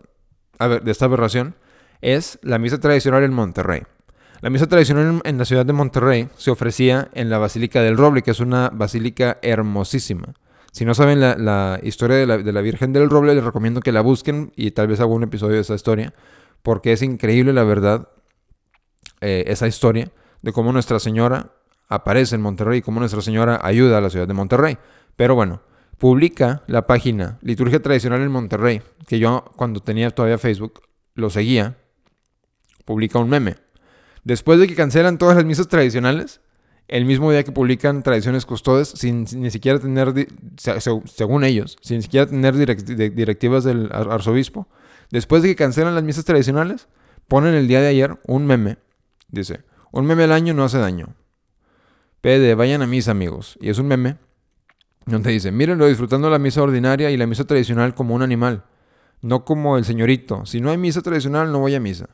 de 0.59 0.91
esta 0.91 1.05
aberración 1.05 1.55
es 2.01 2.39
la 2.41 2.59
misa 2.59 2.79
tradicional 2.79 3.23
en 3.23 3.33
Monterrey. 3.33 3.83
La 4.41 4.49
misa 4.49 4.67
tradicional 4.67 5.21
en 5.23 5.37
la 5.37 5.45
ciudad 5.45 5.65
de 5.65 5.73
Monterrey 5.73 6.27
se 6.37 6.51
ofrecía 6.51 7.09
en 7.13 7.29
la 7.29 7.37
Basílica 7.37 7.81
del 7.81 7.97
Roble, 7.97 8.23
que 8.23 8.31
es 8.31 8.41
una 8.41 8.69
basílica 8.69 9.37
hermosísima. 9.41 10.33
Si 10.73 10.86
no 10.86 10.95
saben 10.95 11.19
la, 11.19 11.79
historia 11.83 12.17
de 12.17 12.25
la, 12.25 12.62
Virgen 12.62 12.93
del 12.93 13.07
Roble, 13.07 13.36
les 13.36 13.43
recomiendo 13.43 13.79
que 13.79 13.91
la 13.91 14.01
busquen 14.01 14.51
y 14.55 14.71
tal 14.71 14.88
vez 14.88 14.99
haga 14.99 15.12
un 15.12 15.21
episodio 15.21 15.53
de 15.53 15.62
esa 15.62 15.75
historia, 15.75 16.15
porque 16.63 16.93
es 16.93 17.03
increíble 17.03 17.53
la 17.53 17.63
verdad, 17.63 18.09
eh, 19.21 19.43
esa 19.47 19.67
historia 19.67 20.12
de 20.41 20.51
cómo 20.51 20.73
Nuestra 20.73 20.97
Señora 20.99 21.51
aparece 21.89 22.33
en 22.33 22.41
Monterrey 22.41 22.79
y 22.79 22.81
cómo 22.81 22.99
Nuestra 22.99 23.21
Señora 23.21 23.59
ayuda 23.62 23.99
a 23.99 24.01
la 24.01 24.09
ciudad 24.09 24.27
de 24.27 24.33
Monterrey. 24.33 24.79
Pero 25.15 25.36
bueno, 25.36 25.62
publica 25.99 26.63
la 26.65 26.88
página 26.88 27.38
Liturgia 27.43 27.79
Tradicional 27.79 28.23
en 28.23 28.31
Monterrey, 28.31 28.81
que 29.05 29.19
yo 29.19 29.45
cuando 29.55 29.79
tenía 29.79 30.09
todavía 30.09 30.39
Facebook 30.39 30.81
lo 31.13 31.29
seguía, 31.29 31.77
publica 32.83 33.19
un 33.19 33.29
meme. 33.29 33.57
Después 34.23 34.59
de 34.59 34.65
que 34.65 34.73
cancelan 34.73 35.19
todas 35.19 35.36
las 35.36 35.45
misas 35.45 35.67
tradicionales, 35.67 36.41
el 36.87 37.05
mismo 37.05 37.31
día 37.31 37.43
que 37.43 37.51
publican 37.51 38.03
tradiciones 38.03 38.45
custodes, 38.45 38.89
sin, 38.89 39.25
ni 39.35 39.49
siquiera 39.51 39.79
tener, 39.79 40.13
según 40.57 41.43
ellos, 41.43 41.77
sin 41.81 42.01
siquiera 42.01 42.27
tener 42.27 42.55
directivas 42.55 43.63
del 43.63 43.89
arzobispo, 43.91 44.67
después 45.09 45.41
de 45.41 45.49
que 45.49 45.55
cancelan 45.55 45.95
las 45.95 46.03
misas 46.03 46.25
tradicionales, 46.25 46.87
ponen 47.27 47.53
el 47.53 47.67
día 47.67 47.81
de 47.81 47.87
ayer 47.87 48.19
un 48.27 48.45
meme. 48.45 48.77
Dice, 49.29 49.61
un 49.91 50.05
meme 50.05 50.23
al 50.23 50.31
año 50.31 50.53
no 50.53 50.63
hace 50.63 50.77
daño. 50.77 51.15
Pede, 52.21 52.55
vayan 52.55 52.81
a 52.81 52.87
misa 52.87 53.11
amigos. 53.11 53.57
Y 53.59 53.69
es 53.69 53.79
un 53.79 53.87
meme 53.87 54.17
donde 55.05 55.31
dice, 55.31 55.51
mírenlo 55.51 55.87
disfrutando 55.87 56.29
la 56.29 56.39
misa 56.39 56.61
ordinaria 56.61 57.11
y 57.11 57.17
la 57.17 57.27
misa 57.27 57.45
tradicional 57.45 57.93
como 57.93 58.15
un 58.15 58.21
animal, 58.21 58.63
no 59.21 59.45
como 59.45 59.77
el 59.77 59.85
señorito. 59.85 60.45
Si 60.45 60.61
no 60.61 60.69
hay 60.69 60.77
misa 60.77 61.01
tradicional, 61.01 61.51
no 61.51 61.59
voy 61.59 61.75
a 61.75 61.79
misa. 61.79 62.09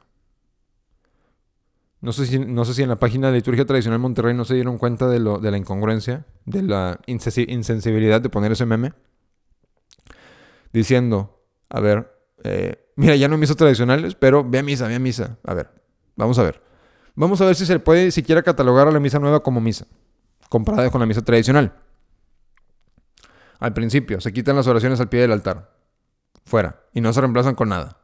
No 2.01 2.13
sé 2.13 2.25
si, 2.25 2.39
no 2.39 2.63
sé 2.63 2.73
si 2.73 2.83
en 2.83 2.89
la 2.89 2.97
página 2.97 3.27
de 3.27 3.33
Liturgia 3.37 3.65
Tradicional 3.65 3.99
Monterrey 3.99 4.33
no 4.33 4.45
se 4.45 4.55
dieron 4.55 4.77
cuenta 4.77 5.07
de, 5.07 5.19
lo, 5.19 5.39
de 5.39 5.51
la 5.51 5.57
incongruencia, 5.57 6.25
de 6.45 6.61
la 6.61 6.99
insensibilidad 7.07 8.21
de 8.21 8.29
poner 8.29 8.53
ese 8.53 8.65
meme. 8.65 8.93
Diciendo, 10.71 11.43
a 11.69 11.81
ver, 11.81 12.09
eh, 12.43 12.91
mira, 12.95 13.15
ya 13.15 13.27
no 13.27 13.35
hay 13.35 13.41
misas 13.41 13.57
tradicionales, 13.57 14.15
pero 14.15 14.47
ve 14.47 14.59
a 14.59 14.63
misa, 14.63 14.87
ve 14.87 14.95
a 14.95 14.99
misa. 14.99 15.37
A 15.43 15.53
ver, 15.53 15.69
vamos 16.15 16.39
a 16.39 16.43
ver. 16.43 16.61
Vamos 17.15 17.41
a 17.41 17.45
ver 17.45 17.55
si 17.55 17.65
se 17.65 17.79
puede 17.79 18.11
siquiera 18.11 18.43
catalogar 18.43 18.87
a 18.87 18.91
la 18.91 18.99
misa 19.01 19.19
nueva 19.19 19.41
como 19.41 19.59
misa, 19.59 19.85
comparada 20.47 20.89
con 20.89 21.01
la 21.01 21.05
misa 21.05 21.21
tradicional. 21.21 21.73
Al 23.59 23.73
principio, 23.73 24.21
se 24.21 24.31
quitan 24.31 24.55
las 24.55 24.67
oraciones 24.67 25.01
al 25.01 25.09
pie 25.09 25.19
del 25.19 25.33
altar. 25.33 25.75
Fuera. 26.45 26.83
Y 26.93 27.01
no 27.01 27.11
se 27.11 27.19
reemplazan 27.19 27.55
con 27.55 27.67
nada. 27.67 27.97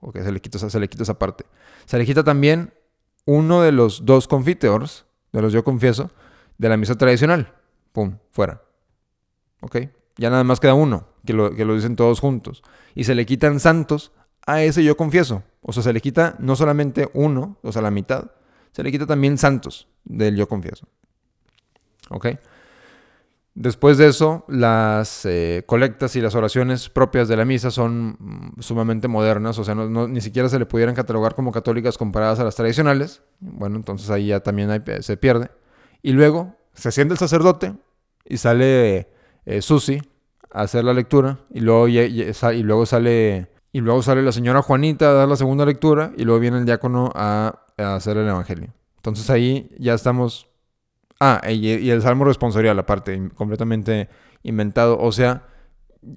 Ok, 0.00 0.18
se 0.18 0.30
le 0.30 0.40
quita, 0.40 0.58
se 0.58 0.78
le 0.78 0.88
quita 0.88 1.02
esa 1.02 1.18
parte. 1.18 1.46
Se 1.88 1.96
le 1.96 2.04
quita 2.04 2.22
también 2.22 2.74
uno 3.24 3.62
de 3.62 3.72
los 3.72 4.04
dos 4.04 4.28
confiteors, 4.28 5.06
de 5.32 5.40
los 5.40 5.54
yo 5.54 5.64
confieso, 5.64 6.10
de 6.58 6.68
la 6.68 6.76
misa 6.76 6.96
tradicional. 6.96 7.54
Pum, 7.92 8.18
fuera. 8.30 8.60
Ok. 9.62 9.78
Ya 10.18 10.28
nada 10.28 10.44
más 10.44 10.60
queda 10.60 10.74
uno, 10.74 11.08
que 11.24 11.32
lo, 11.32 11.56
que 11.56 11.64
lo 11.64 11.74
dicen 11.74 11.96
todos 11.96 12.20
juntos. 12.20 12.62
Y 12.94 13.04
se 13.04 13.14
le 13.14 13.24
quitan 13.24 13.58
santos 13.58 14.12
a 14.46 14.62
ese 14.62 14.84
yo 14.84 14.98
confieso. 14.98 15.44
O 15.62 15.72
sea, 15.72 15.82
se 15.82 15.94
le 15.94 16.02
quita 16.02 16.36
no 16.38 16.56
solamente 16.56 17.08
uno, 17.14 17.56
o 17.62 17.72
sea, 17.72 17.80
la 17.80 17.90
mitad, 17.90 18.32
se 18.72 18.82
le 18.82 18.92
quita 18.92 19.06
también 19.06 19.38
santos 19.38 19.88
del 20.04 20.36
yo 20.36 20.46
confieso. 20.46 20.86
¿Ok? 22.10 22.26
Después 23.60 23.98
de 23.98 24.06
eso, 24.06 24.44
las 24.46 25.24
eh, 25.24 25.64
colectas 25.66 26.14
y 26.14 26.20
las 26.20 26.36
oraciones 26.36 26.88
propias 26.88 27.26
de 27.26 27.36
la 27.36 27.44
misa 27.44 27.72
son 27.72 28.16
mm, 28.20 28.60
sumamente 28.60 29.08
modernas, 29.08 29.58
o 29.58 29.64
sea, 29.64 29.74
ni 29.74 30.20
siquiera 30.20 30.48
se 30.48 30.60
le 30.60 30.66
pudieran 30.66 30.94
catalogar 30.94 31.34
como 31.34 31.50
católicas 31.50 31.98
comparadas 31.98 32.38
a 32.38 32.44
las 32.44 32.54
tradicionales. 32.54 33.20
Bueno, 33.40 33.74
entonces 33.74 34.10
ahí 34.10 34.28
ya 34.28 34.38
también 34.38 34.70
se 35.00 35.16
pierde. 35.16 35.50
Y 36.02 36.12
luego 36.12 36.54
se 36.72 36.92
siente 36.92 37.14
el 37.14 37.18
sacerdote 37.18 37.74
y 38.24 38.36
sale 38.36 39.08
eh, 39.44 39.60
Susi 39.60 40.00
a 40.52 40.60
hacer 40.60 40.84
la 40.84 40.94
lectura 40.94 41.40
y 41.50 41.58
luego, 41.58 41.88
y, 41.88 42.62
luego 42.62 42.86
sale 42.86 43.48
y 43.72 43.80
luego 43.80 44.02
sale 44.02 44.22
la 44.22 44.30
señora 44.30 44.62
Juanita 44.62 45.10
a 45.10 45.14
dar 45.14 45.28
la 45.28 45.34
segunda 45.34 45.66
lectura 45.66 46.12
y 46.16 46.22
luego 46.22 46.38
viene 46.38 46.58
el 46.58 46.64
diácono 46.64 47.10
a 47.16 47.64
hacer 47.76 48.18
el 48.18 48.28
evangelio. 48.28 48.72
Entonces 48.98 49.28
ahí 49.30 49.68
ya 49.80 49.94
estamos 49.94 50.47
Ah, 51.20 51.40
y, 51.48 51.90
el 51.90 52.02
salmo 52.02 52.24
responsorial, 52.24 52.78
aparte, 52.78 53.30
completamente 53.34 54.08
inventado. 54.42 54.98
O 54.98 55.10
sea, 55.10 55.46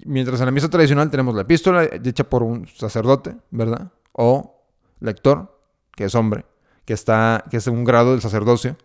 mientras 0.04 0.40
en 0.40 0.46
la 0.46 0.52
misa 0.52 0.70
tradicional 0.70 1.10
tenemos 1.10 1.34
la 1.34 1.42
epístola 1.42 1.84
hecha 1.84 2.24
por 2.24 2.42
un 2.42 2.66
sacerdote, 2.68 3.36
¿verdad? 3.50 3.92
O 4.12 4.64
lector, 5.00 5.58
que 5.96 6.04
es 6.04 6.14
hombre, 6.14 6.44
que, 6.84 6.92
está, 6.92 7.44
que 7.50 7.56
es 7.56 7.66
un 7.66 7.84
grado 7.84 8.12
del 8.12 8.20
sacerdocio. 8.20 8.76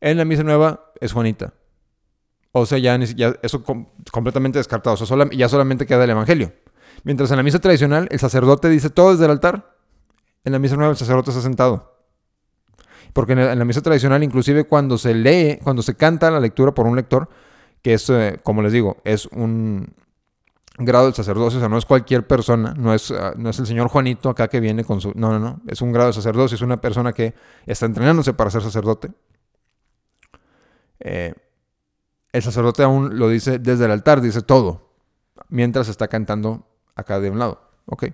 En 0.00 0.16
la 0.16 0.24
misa 0.24 0.42
nueva 0.42 0.92
es 1.00 1.12
Juanita. 1.12 1.52
O 2.52 2.66
sea, 2.66 2.78
ya, 2.78 2.94
eso 3.42 3.64
completamente 4.10 4.58
descartado. 4.58 4.94
O 4.94 5.06
sea, 5.06 5.28
ya 5.32 5.48
solamente 5.48 5.86
queda 5.86 6.04
el 6.04 6.10
Evangelio. 6.10 6.52
Mientras 7.04 7.30
en 7.30 7.36
la 7.36 7.42
misa 7.42 7.58
tradicional 7.58 8.08
el 8.10 8.18
sacerdote 8.18 8.68
dice 8.68 8.90
todo 8.90 9.12
desde 9.12 9.24
el 9.24 9.30
altar, 9.30 9.76
en 10.44 10.52
la 10.52 10.58
misa 10.58 10.76
nueva 10.76 10.92
el 10.92 10.96
sacerdote 10.96 11.30
está 11.30 11.42
sentado. 11.42 11.91
Porque 13.12 13.32
en 13.32 13.58
la 13.58 13.64
misa 13.64 13.82
tradicional, 13.82 14.22
inclusive 14.22 14.64
cuando 14.64 14.96
se 14.96 15.14
lee, 15.14 15.58
cuando 15.62 15.82
se 15.82 15.94
canta 15.94 16.30
la 16.30 16.40
lectura 16.40 16.72
por 16.72 16.86
un 16.86 16.96
lector, 16.96 17.28
que 17.82 17.94
es, 17.94 18.08
eh, 18.10 18.40
como 18.42 18.62
les 18.62 18.72
digo, 18.72 18.98
es 19.04 19.26
un 19.26 19.94
grado 20.78 21.04
del 21.06 21.14
sacerdocio, 21.14 21.58
o 21.58 21.60
sea, 21.60 21.68
no 21.68 21.76
es 21.76 21.84
cualquier 21.84 22.26
persona, 22.26 22.74
no 22.76 22.94
es, 22.94 23.10
ah, 23.10 23.34
no 23.36 23.50
es 23.50 23.58
el 23.58 23.66
señor 23.66 23.88
Juanito 23.88 24.30
acá 24.30 24.48
que 24.48 24.60
viene 24.60 24.84
con 24.84 25.00
su... 25.00 25.12
No, 25.14 25.30
no, 25.32 25.38
no, 25.38 25.60
es 25.66 25.82
un 25.82 25.92
grado 25.92 26.08
de 26.08 26.14
sacerdocio, 26.14 26.54
es 26.54 26.62
una 26.62 26.80
persona 26.80 27.12
que 27.12 27.34
está 27.66 27.86
entrenándose 27.86 28.32
para 28.32 28.50
ser 28.50 28.62
sacerdote. 28.62 29.10
Eh, 31.00 31.34
el 32.32 32.42
sacerdote 32.42 32.82
aún 32.82 33.18
lo 33.18 33.28
dice 33.28 33.58
desde 33.58 33.84
el 33.84 33.90
altar, 33.90 34.20
dice 34.20 34.42
todo, 34.42 34.92
mientras 35.48 35.88
está 35.88 36.08
cantando 36.08 36.66
acá 36.94 37.20
de 37.20 37.30
un 37.30 37.38
lado. 37.38 37.60
Ok. 37.86 38.04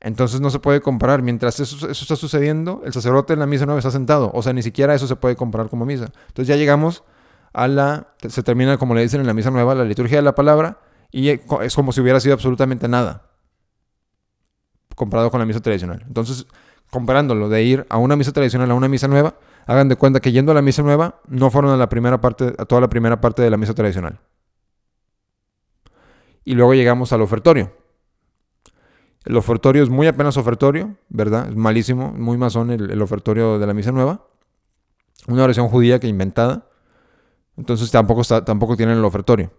Entonces 0.00 0.40
no 0.40 0.50
se 0.50 0.58
puede 0.58 0.80
comparar. 0.80 1.22
Mientras 1.22 1.60
eso, 1.60 1.90
está 1.90 2.16
sucediendo, 2.16 2.82
el 2.84 2.92
sacerdote 2.92 3.32
en 3.32 3.40
la 3.40 3.46
misa 3.46 3.66
nueva 3.66 3.78
está 3.78 3.90
sentado. 3.90 4.30
O 4.34 4.42
sea, 4.42 4.52
ni 4.52 4.62
siquiera 4.62 4.94
eso 4.94 5.06
se 5.06 5.16
puede 5.16 5.36
comparar 5.36 5.68
como 5.68 5.84
misa. 5.86 6.06
Entonces 6.28 6.48
ya 6.48 6.56
llegamos 6.56 7.04
a 7.52 7.68
la... 7.68 8.08
Se 8.28 8.42
termina, 8.42 8.78
como 8.78 8.94
le 8.94 9.02
dicen 9.02 9.20
en 9.20 9.26
la 9.26 9.34
misa 9.34 9.50
nueva, 9.50 9.74
la 9.74 9.84
liturgia 9.84 10.18
de 10.18 10.22
la 10.22 10.34
palabra. 10.34 10.80
Y 11.10 11.28
es 11.28 11.74
como 11.74 11.92
si 11.92 12.00
hubiera 12.00 12.20
sido 12.20 12.34
absolutamente 12.34 12.88
nada. 12.88 13.30
Comparado 14.94 15.30
con 15.30 15.40
la 15.40 15.46
misa 15.46 15.60
tradicional. 15.60 16.04
Entonces, 16.06 16.46
comparándolo 16.90 17.48
de 17.48 17.62
ir 17.62 17.86
a 17.88 17.98
una 17.98 18.16
misa 18.16 18.32
tradicional 18.32 18.70
a 18.70 18.74
una 18.74 18.88
misa 18.88 19.08
nueva, 19.08 19.34
hagan 19.66 19.88
de 19.88 19.96
cuenta 19.96 20.20
que 20.20 20.32
yendo 20.32 20.52
a 20.52 20.54
la 20.54 20.62
misa 20.62 20.82
nueva, 20.82 21.20
no 21.26 21.50
fueron 21.50 21.70
a 21.70 21.76
la 21.76 21.88
primera 21.88 22.20
parte, 22.20 22.54
a 22.58 22.64
toda 22.64 22.80
la 22.80 22.88
primera 22.88 23.20
parte 23.20 23.42
de 23.42 23.50
la 23.50 23.56
misa 23.56 23.74
tradicional. 23.74 24.20
Y 26.44 26.54
luego 26.54 26.74
llegamos 26.74 27.12
al 27.12 27.22
ofertorio. 27.22 27.72
El 29.26 29.36
ofertorio 29.36 29.82
es 29.82 29.90
muy 29.90 30.06
apenas 30.06 30.36
ofertorio, 30.36 30.96
¿verdad? 31.08 31.48
Es 31.48 31.56
malísimo, 31.56 32.12
muy 32.12 32.38
masón 32.38 32.70
el, 32.70 33.02
ofertorio 33.02 33.58
de 33.58 33.66
la 33.66 33.74
misa 33.74 33.90
nueva. 33.90 34.24
Una 35.26 35.42
oración 35.42 35.68
judía 35.68 35.98
que 35.98 36.06
inventada. 36.06 36.68
Entonces 37.56 37.90
tampoco, 37.90 38.22
tampoco 38.44 38.76
tienen 38.76 38.98
el 38.98 39.04
ofertorio. 39.04 39.50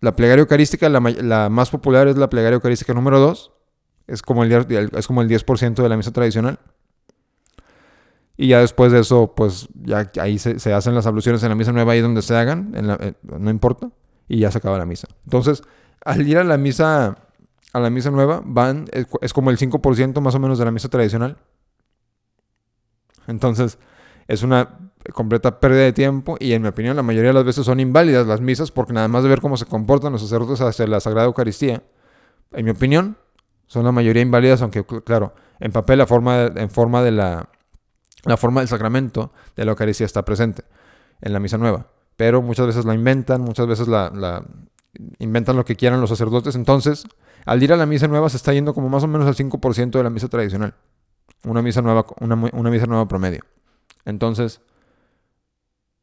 La 0.00 0.16
plegaria 0.16 0.40
eucarística, 0.40 0.88
la, 0.88 1.48
más 1.48 1.70
popular 1.70 2.08
es 2.08 2.16
la 2.16 2.28
plegaria 2.28 2.56
eucarística 2.56 2.92
número 2.92 3.20
2. 3.20 3.52
Es 4.08 4.20
como 4.20 4.42
el, 4.42 4.52
es 4.52 5.06
como 5.06 5.22
el 5.22 5.28
10% 5.28 5.74
de 5.80 5.88
la 5.88 5.96
misa 5.96 6.10
tradicional. 6.10 6.58
Y 8.36 8.48
ya 8.48 8.58
después 8.58 8.90
de 8.90 8.98
eso, 8.98 9.32
pues 9.36 9.68
ya 9.74 10.10
ahí 10.20 10.40
se, 10.40 10.74
hacen 10.74 10.96
las 10.96 11.06
abluciones 11.06 11.40
en 11.44 11.50
la 11.50 11.54
misa 11.54 11.70
nueva, 11.70 11.92
ahí 11.92 12.00
donde 12.00 12.22
se 12.22 12.34
hagan, 12.34 12.72
eh, 12.74 13.14
no 13.22 13.50
importa, 13.50 13.92
y 14.26 14.40
ya 14.40 14.50
se 14.50 14.58
acaba 14.58 14.76
la 14.76 14.86
misa. 14.86 15.06
Entonces, 15.22 15.62
al 16.04 16.26
ir 16.26 16.38
a 16.38 16.42
la 16.42 16.56
misa 16.56 17.18
a 17.72 17.80
la 17.80 17.90
misa 17.90 18.10
nueva 18.10 18.42
van, 18.44 18.86
es, 18.92 19.32
como 19.32 19.50
el 19.50 19.58
5% 19.58 20.20
más 20.20 20.34
o 20.34 20.38
menos 20.38 20.58
de 20.58 20.64
la 20.64 20.70
misa 20.70 20.88
tradicional. 20.88 21.38
Entonces, 23.26 23.78
es 24.28 24.42
una 24.42 24.90
completa 25.12 25.58
pérdida 25.58 25.82
de 25.82 25.92
tiempo 25.92 26.36
y 26.38 26.52
en 26.52 26.62
mi 26.62 26.68
opinión 26.68 26.96
la 26.96 27.02
mayoría 27.02 27.30
de 27.30 27.34
las 27.34 27.44
veces 27.44 27.64
son 27.64 27.80
inválidas 27.80 28.26
las 28.26 28.40
misas 28.40 28.70
porque 28.70 28.92
nada 28.92 29.08
más 29.08 29.22
de 29.22 29.28
ver 29.28 29.40
cómo 29.40 29.56
se 29.56 29.66
comportan 29.66 30.12
los 30.12 30.20
sacerdotes 30.20 30.60
hacia 30.60 30.86
la 30.86 31.00
Sagrada 31.00 31.26
Eucaristía, 31.26 31.82
en 32.52 32.64
mi 32.64 32.70
opinión, 32.70 33.16
son 33.66 33.84
la 33.84 33.92
mayoría 33.92 34.22
inválidas, 34.22 34.60
aunque 34.60 34.84
claro, 34.84 35.34
en 35.58 35.72
papel 35.72 35.98
la 35.98 36.06
forma, 36.06 36.44
en 36.44 36.70
forma 36.70 37.02
de 37.02 37.10
la, 37.10 37.48
la 38.24 38.36
forma 38.36 38.60
del 38.60 38.68
sacramento 38.68 39.32
de 39.56 39.64
la 39.64 39.70
Eucaristía 39.70 40.04
está 40.04 40.24
presente 40.24 40.62
en 41.22 41.32
la 41.32 41.40
misa 41.40 41.56
nueva. 41.56 41.86
Pero 42.16 42.42
muchas 42.42 42.66
veces 42.66 42.84
la 42.84 42.94
inventan, 42.94 43.40
muchas 43.40 43.66
veces 43.66 43.88
la 43.88 44.44
inventan 45.18 45.56
lo 45.56 45.64
que 45.64 45.76
quieran 45.76 46.00
los 46.00 46.10
sacerdotes. 46.10 46.54
Entonces, 46.54 47.06
al 47.44 47.62
ir 47.62 47.72
a 47.72 47.76
la 47.76 47.86
misa 47.86 48.06
nueva 48.08 48.28
se 48.28 48.36
está 48.36 48.52
yendo 48.52 48.74
como 48.74 48.88
más 48.88 49.02
o 49.02 49.08
menos 49.08 49.26
al 49.26 49.34
5% 49.34 49.90
de 49.90 50.02
la 50.02 50.10
misa 50.10 50.28
tradicional. 50.28 50.74
Una 51.44 51.62
misa 51.62 51.82
nueva, 51.82 52.06
una, 52.20 52.70
misa 52.70 52.86
nueva 52.86 53.08
promedio. 53.08 53.42
Entonces, 54.04 54.60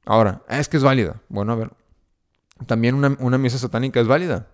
ahora, 0.05 0.43
es 0.49 0.67
que 0.67 0.77
es 0.77 0.83
válida. 0.83 1.21
Bueno, 1.29 1.53
a 1.53 1.55
ver. 1.55 1.71
También 2.65 2.95
una, 2.95 3.37
misa 3.37 3.57
satánica 3.57 4.01
es 4.01 4.07
válida. 4.07 4.47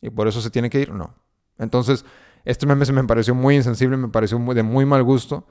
Y 0.00 0.10
por 0.10 0.26
eso 0.26 0.40
se 0.40 0.50
tiene 0.50 0.68
que 0.68 0.80
ir. 0.80 0.92
No. 0.92 1.14
Entonces, 1.58 2.04
este 2.44 2.66
meme 2.66 2.84
se 2.84 2.92
me 2.92 3.04
pareció 3.04 3.34
muy 3.34 3.54
insensible, 3.54 3.96
me 3.96 4.08
pareció 4.08 4.38
de 4.38 4.62
muy 4.64 4.84
mal 4.84 5.02
gusto. 5.04 5.46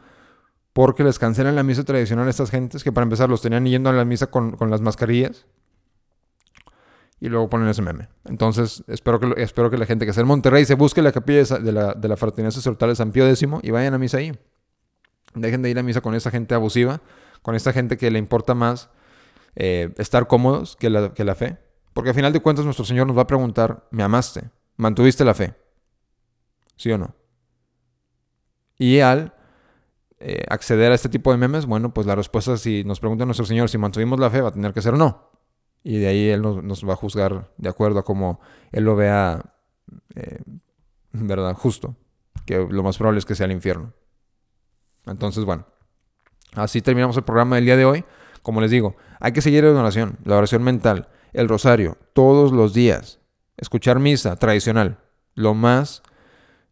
Porque 0.74 1.04
les 1.04 1.20
cancelan 1.20 1.56
la 1.56 1.64
misa 1.64 1.84
tradicional 1.84 2.28
a 2.28 2.30
estas 2.32 2.50
gentes 2.50 2.84
que 2.84 2.92
para 2.92 3.04
empezar 3.04 3.30
los 3.30 3.42
tenían 3.42 3.66
yendo 3.66 3.90
a 3.90 3.94
la 3.94 4.04
misa 4.04 4.28
con 4.28 4.58
las 4.70 4.82
mascarillas 4.82 5.46
y 7.24 7.30
luego 7.30 7.50
ponen 7.50 7.70
ese 7.70 7.82
meme. 7.82 8.10
Entonces, 8.26 8.84
espero 8.88 9.18
que, 9.18 9.42
espero 9.42 9.70
que 9.70 9.78
la 9.78 9.86
gente 9.86 10.04
que 10.04 10.10
está 10.10 10.20
en 10.20 10.28
Monterrey 10.28 10.66
se 10.66 10.76
busque 10.76 11.02
la 11.02 11.14
capilla 11.14 11.58
de 11.58 11.72
la, 11.72 11.94
de 11.94 12.08
la 12.10 12.18
Fraternidad 12.18 12.52
Sacerdotal 12.52 12.90
de 12.90 12.96
San 12.98 13.14
Pío 13.14 13.26
X 13.30 13.48
y 13.62 13.72
vayan 13.72 13.94
a 13.94 13.98
misa 13.98 14.18
ahí. 14.18 14.38
Dejen 15.34 15.62
de 15.62 15.70
ir 15.70 15.80
a 15.80 15.84
misa 15.84 16.02
con 16.02 16.16
esa 16.16 16.32
gente 16.32 16.54
abusiva, 16.54 17.00
con 17.42 17.56
esta 17.56 17.72
gente 17.72 17.96
que 17.96 18.12
le 18.12 18.20
importa 18.20 18.56
más 18.56 18.90
eh, 19.56 19.94
estar 20.00 20.28
cómodos 20.28 20.76
que 20.76 20.90
la, 20.90 21.14
que 21.14 21.24
la 21.24 21.34
fe. 21.34 21.60
Porque 21.94 22.10
al 22.10 22.16
final 22.16 22.34
de 22.34 22.42
cuentas 22.42 22.66
nuestro 22.66 22.84
Señor 22.84 23.08
nos 23.08 23.18
va 23.18 23.22
a 23.22 23.28
preguntar, 23.28 23.88
¿me 23.90 24.04
amaste? 24.04 24.50
¿Mantuviste 24.76 25.24
la 25.24 25.34
fe? 25.34 25.54
¿Sí 26.76 26.92
o 26.92 26.98
no? 26.98 27.16
Y 28.78 29.00
al 29.00 29.34
eh, 30.20 30.44
acceder 30.50 30.92
a 30.92 30.96
este 30.96 31.08
tipo 31.08 31.32
de 31.32 31.38
memes, 31.38 31.68
bueno, 31.68 31.94
pues 31.94 32.06
la 32.06 32.16
respuesta 32.16 32.58
si 32.58 32.84
nos 32.84 33.00
pregunta 33.00 33.24
nuestro 33.24 33.46
Señor 33.46 33.70
si 33.70 33.78
mantuvimos 33.78 34.20
la 34.20 34.30
fe 34.30 34.42
va 34.42 34.50
a 34.50 34.54
tener 34.54 34.74
que 34.74 34.82
ser 34.82 34.96
no 34.96 35.32
y 35.84 36.00
de 36.00 36.08
ahí 36.08 36.30
Él 36.30 36.42
nos, 36.42 36.88
va 36.88 36.94
a 36.94 36.98
juzgar 36.98 37.52
de 37.58 37.70
acuerdo 37.70 38.00
a 38.00 38.04
cómo 38.04 38.40
Él 38.72 38.86
lo 38.86 38.96
vea, 38.96 39.54
eh, 40.16 40.40
¿verdad? 41.12 41.54
Justo, 41.56 41.96
que 42.46 42.66
lo 42.70 42.84
más 42.84 42.98
probable 42.98 43.20
es 43.20 43.26
que 43.26 43.36
sea 43.36 43.46
el 43.46 43.52
infierno. 43.52 43.94
Entonces, 45.06 45.44
bueno, 45.44 45.66
así 46.54 46.82
terminamos 46.82 47.18
el 47.18 47.24
programa 47.24 47.58
del 47.58 47.66
día 47.66 47.78
de 47.78 47.86
hoy. 47.86 48.06
Como 48.42 48.62
les 48.62 48.72
digo, 48.72 48.96
hay 49.20 49.34
que 49.34 49.42
seguir 49.42 49.64
en 49.66 49.76
oración, 49.76 50.18
la 50.24 50.38
oración 50.38 50.64
mental, 50.64 51.10
el 51.34 51.50
rosario, 51.50 51.98
todos 52.14 52.52
los 52.52 52.74
días, 52.74 53.20
escuchar 53.58 54.00
misa 54.00 54.36
tradicional, 54.38 55.00
lo 55.36 55.54
más 55.54 56.04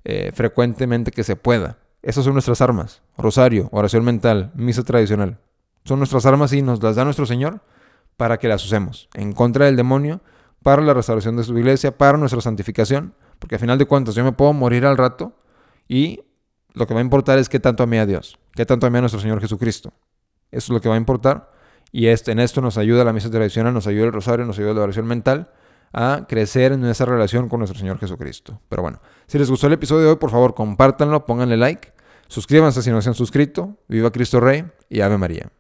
eh, 0.04 0.32
frecuentemente 0.34 1.12
que 1.12 1.24
se 1.24 1.36
pueda. 1.36 1.78
Esas 2.02 2.24
son 2.24 2.34
nuestras 2.34 2.62
armas. 2.62 3.02
Rosario, 3.18 3.70
oración 3.72 4.04
mental, 4.04 4.52
misa 4.56 4.84
tradicional. 4.84 5.40
Son 5.84 6.00
nuestras 6.00 6.26
armas 6.26 6.54
y 6.54 6.62
nos 6.62 6.82
las 6.82 6.96
da 6.96 7.06
nuestro 7.06 7.26
Señor 7.26 7.62
para 8.22 8.38
que 8.38 8.48
las 8.48 8.64
usemos 8.64 9.10
en 9.16 9.34
contra 9.34 9.66
del 9.66 9.76
demonio, 9.76 10.22
para 10.62 10.84
la 10.84 10.94
restauración 10.94 11.38
de 11.38 11.44
su 11.44 11.58
iglesia, 11.58 11.98
para 11.98 12.20
nuestra 12.20 12.40
santificación, 12.40 13.16
porque 13.40 13.56
al 13.56 13.62
final 13.62 13.80
de 13.80 13.88
cuentas 13.88 14.14
yo 14.14 14.24
me 14.24 14.32
puedo 14.32 14.54
morir 14.54 14.86
al 14.86 14.96
rato 14.96 15.34
y 15.88 16.22
lo 16.74 16.86
que 16.86 16.94
va 16.94 17.00
a 17.00 17.04
importar 17.04 17.40
es 17.40 17.50
qué 17.50 17.60
tanto 17.60 17.82
amé 17.82 18.00
a 18.00 18.06
Dios, 18.06 18.38
qué 18.54 18.64
tanto 18.64 18.86
amé 18.86 19.00
a 19.00 19.02
nuestro 19.02 19.20
Señor 19.20 19.42
Jesucristo. 19.42 19.92
Eso 20.52 20.66
es 20.66 20.70
lo 20.70 20.82
que 20.82 20.88
va 20.88 20.94
a 20.94 21.00
importar 21.00 21.50
y 21.92 22.06
en 22.10 22.40
esto 22.40 22.62
nos 22.62 22.78
ayuda 22.78 23.04
la 23.04 23.12
misa 23.12 23.32
tradicional, 23.32 23.74
nos 23.74 23.88
ayuda 23.88 24.06
el 24.06 24.14
rosario, 24.14 24.46
nos 24.46 24.60
ayuda 24.60 24.76
la 24.76 24.82
oración 24.82 25.08
mental 25.08 25.50
a 25.92 26.28
crecer 26.30 26.74
en 26.74 26.86
esa 26.86 27.06
relación 27.06 27.50
con 27.50 27.58
nuestro 27.58 27.80
Señor 27.80 27.98
Jesucristo. 27.98 28.62
Pero 28.70 28.84
bueno, 28.84 29.02
si 29.26 29.40
les 29.40 29.50
gustó 29.50 29.66
el 29.66 29.74
episodio 29.74 30.04
de 30.04 30.10
hoy, 30.12 30.18
por 30.18 30.30
favor, 30.30 30.54
compártanlo, 30.54 31.26
pónganle 31.26 31.58
like, 31.58 31.92
suscríbanse 32.28 32.84
si 32.84 32.92
no 32.92 33.02
se 33.02 33.10
han 33.10 33.16
suscrito, 33.16 33.80
viva 33.88 34.12
Cristo 34.12 34.40
Rey 34.40 34.64
y 34.90 35.02
Ave 35.02 35.18
María. 35.18 35.50